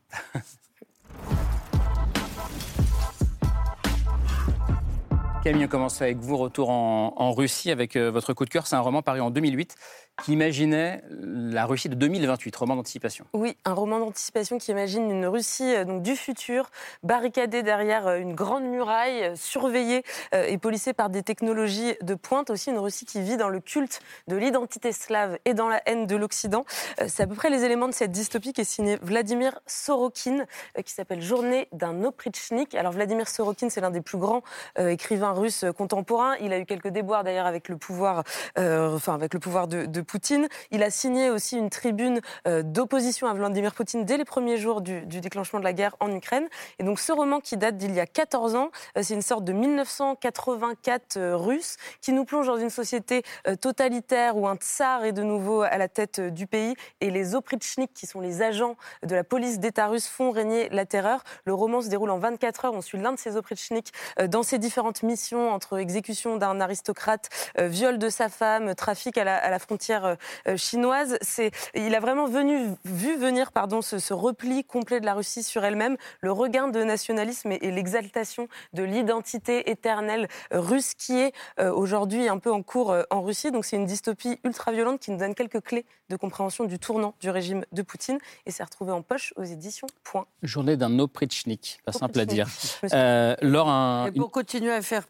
[5.42, 6.36] Camille, on commence avec vous.
[6.36, 8.66] Retour en, en Russie avec euh, votre coup de cœur.
[8.66, 9.76] C'est un roman paru en 2008
[10.24, 13.24] qui imaginait la Russie de 2028, roman d'anticipation.
[13.32, 16.70] Oui, un roman d'anticipation qui imagine une Russie euh, donc, du futur,
[17.02, 20.02] barricadée derrière euh, une grande muraille, euh, surveillée
[20.32, 22.50] et policée par des technologies de pointe.
[22.50, 26.06] Aussi une Russie qui vit dans le culte de l'identité slave et dans la haine
[26.06, 26.64] de l'Occident.
[27.06, 30.44] C'est à peu près les éléments de cette dystopie qui est signée Vladimir Sorokin,
[30.84, 32.74] qui s'appelle Journée d'un oprichnik.
[32.74, 34.42] Alors Vladimir Sorokin, c'est l'un des plus grands
[34.78, 36.36] écrivains russes contemporains.
[36.40, 38.24] Il a eu quelques déboires d'ailleurs avec le pouvoir,
[38.56, 40.48] enfin avec le pouvoir de, de Poutine.
[40.72, 44.80] Il a signé aussi une tribune euh, d'opposition à Vladimir Poutine dès les premiers jours
[44.80, 46.48] du, déclenchement de la guerre en Ukraine.
[46.80, 49.44] Et donc ce roman qui date d'il y a 14 ans, euh, c'est une sorte
[49.44, 53.22] de 1984 euh, russe qui nous plonge dans une société
[53.60, 57.92] totalitaire où un tsar est de nouveau à la tête du pays et les oprichniks,
[57.92, 61.22] qui sont les agents de la police d'État russe, font régner la terreur.
[61.44, 62.74] Le roman se déroule en 24 heures.
[62.74, 63.92] On suit l'un de ces oprichniks
[64.26, 67.28] dans ses différentes missions entre exécution d'un aristocrate,
[67.58, 71.18] viol de sa femme, trafic à la frontière euh, chinoise.
[71.20, 75.42] C'est, il a vraiment venu, vu venir pardon, ce, ce repli complet de la Russie
[75.42, 81.18] sur elle-même, le regain de nationalisme et, et l'exaltation de l'identité éternelle euh, russe qui
[81.18, 83.50] est euh, aujourd'hui un peu en cours euh, en Russie.
[83.50, 87.14] Donc c'est une dystopie ultra violente qui nous donne quelques clés de compréhension du tournant
[87.20, 90.26] du régime de Poutine et c'est retrouvé en poche aux éditions Point.
[90.42, 92.46] Journée d'un oprichnik, pas simple à dire.
[92.94, 95.04] Euh, Laure, un- Et pour continuer à faire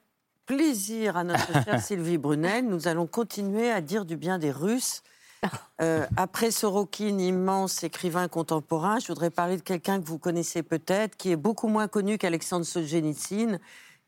[0.48, 5.02] plaisir à notre chère Sylvie Brunel, nous allons continuer à dire du bien des Russes.
[5.80, 11.16] Euh, après Sorokin, immense écrivain contemporain, je voudrais parler de quelqu'un que vous connaissez peut-être,
[11.16, 13.60] qui est beaucoup moins connu qu'Alexandre Solzhenitsyn,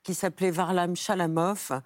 [0.03, 1.81] qui s'appelait Varlam Chalamov,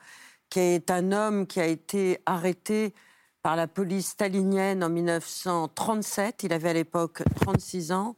[0.49, 2.95] qui est un homme qui a été arrêté
[3.43, 6.45] par la police stalinienne en 1937.
[6.45, 8.17] Il avait à l'époque 36 ans.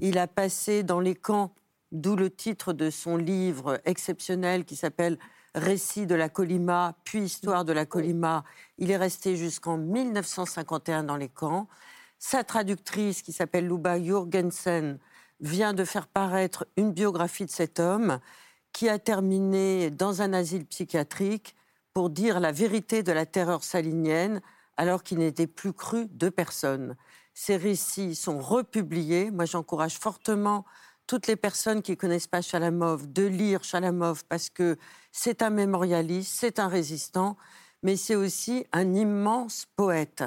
[0.00, 1.52] Il a passé dans les camps,
[1.90, 5.18] d'où le titre de son livre exceptionnel qui s'appelle
[5.58, 8.44] Récit de la Colima, puis Histoire de la Colima.
[8.78, 11.68] Il est resté jusqu'en 1951 dans les camps.
[12.18, 14.98] Sa traductrice, qui s'appelle Luba Jurgensen,
[15.40, 18.20] vient de faire paraître une biographie de cet homme
[18.72, 21.56] qui a terminé dans un asile psychiatrique
[21.92, 24.40] pour dire la vérité de la terreur salinienne
[24.76, 26.96] alors qu'il n'était plus cru de personne.
[27.34, 29.30] Ces récits sont republiés.
[29.30, 30.64] Moi, j'encourage fortement
[31.08, 34.76] toutes les personnes qui ne connaissent pas Chalamov de lire Chalamov parce que
[35.10, 37.36] c'est un mémorialiste, c'est un résistant,
[37.82, 40.22] mais c'est aussi un immense poète.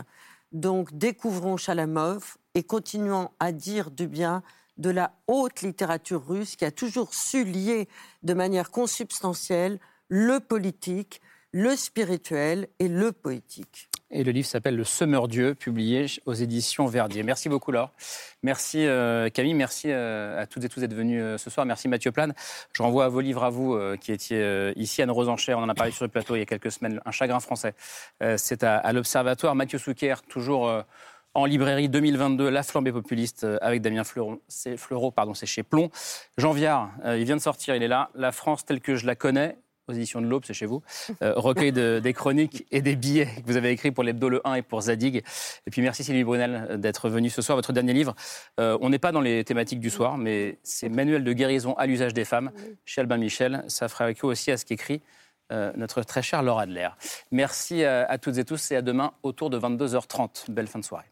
[0.51, 4.41] Donc découvrons Chalamov et continuons à dire du bien
[4.77, 7.88] de la haute littérature russe qui a toujours su lier
[8.23, 9.79] de manière consubstantielle
[10.09, 11.21] le politique,
[11.51, 13.90] le spirituel et le poétique.
[14.14, 17.24] Et le livre s'appelle Le Semeur Dieu, publié aux éditions Verdier.
[17.24, 17.91] Merci beaucoup, Laure.
[18.43, 19.53] Merci, euh, Camille.
[19.53, 21.66] Merci euh, à toutes et tous d'être venus euh, ce soir.
[21.66, 22.34] Merci, Mathieu Plane.
[22.74, 25.53] Je renvoie à vos livres à vous, qui étiez ici, Anne Rosencher.
[25.53, 26.99] On en a parlé sur le plateau il y a quelques semaines.
[27.05, 27.74] Un chagrin français.
[28.36, 29.55] C'est à, l'Observatoire.
[29.55, 30.70] Mathieu Souquer, toujours.
[31.34, 35.89] en librairie 2022, La flambée populiste avec Damien Fleureau, c'est Fleureau, pardon, c'est chez Plomb.
[36.38, 38.09] Jean Viard, il vient de sortir, il est là.
[38.16, 39.57] La France telle que je la connais,
[39.88, 40.82] aux éditions de l'Aube, c'est chez vous.
[41.21, 44.45] Euh, recueil de- des chroniques et des billets que vous avez écrits pour l'Hebdo Le
[44.47, 45.17] 1 et pour Zadig.
[45.17, 47.55] Et puis merci Sylvie Brunel d'être venue ce soir.
[47.57, 48.15] Votre dernier livre,
[48.59, 51.86] euh, on n'est pas dans les thématiques du soir, mais c'est Manuel de guérison à
[51.88, 52.51] l'usage des femmes
[52.86, 53.63] chez Albin Michel.
[53.67, 55.01] Ça fera écho aussi à ce qu'écrit
[55.51, 56.88] euh, notre très chère Laura Adler.
[57.32, 60.49] Merci à toutes et tous et à demain autour de 22h30.
[60.49, 61.11] Belle fin de soirée.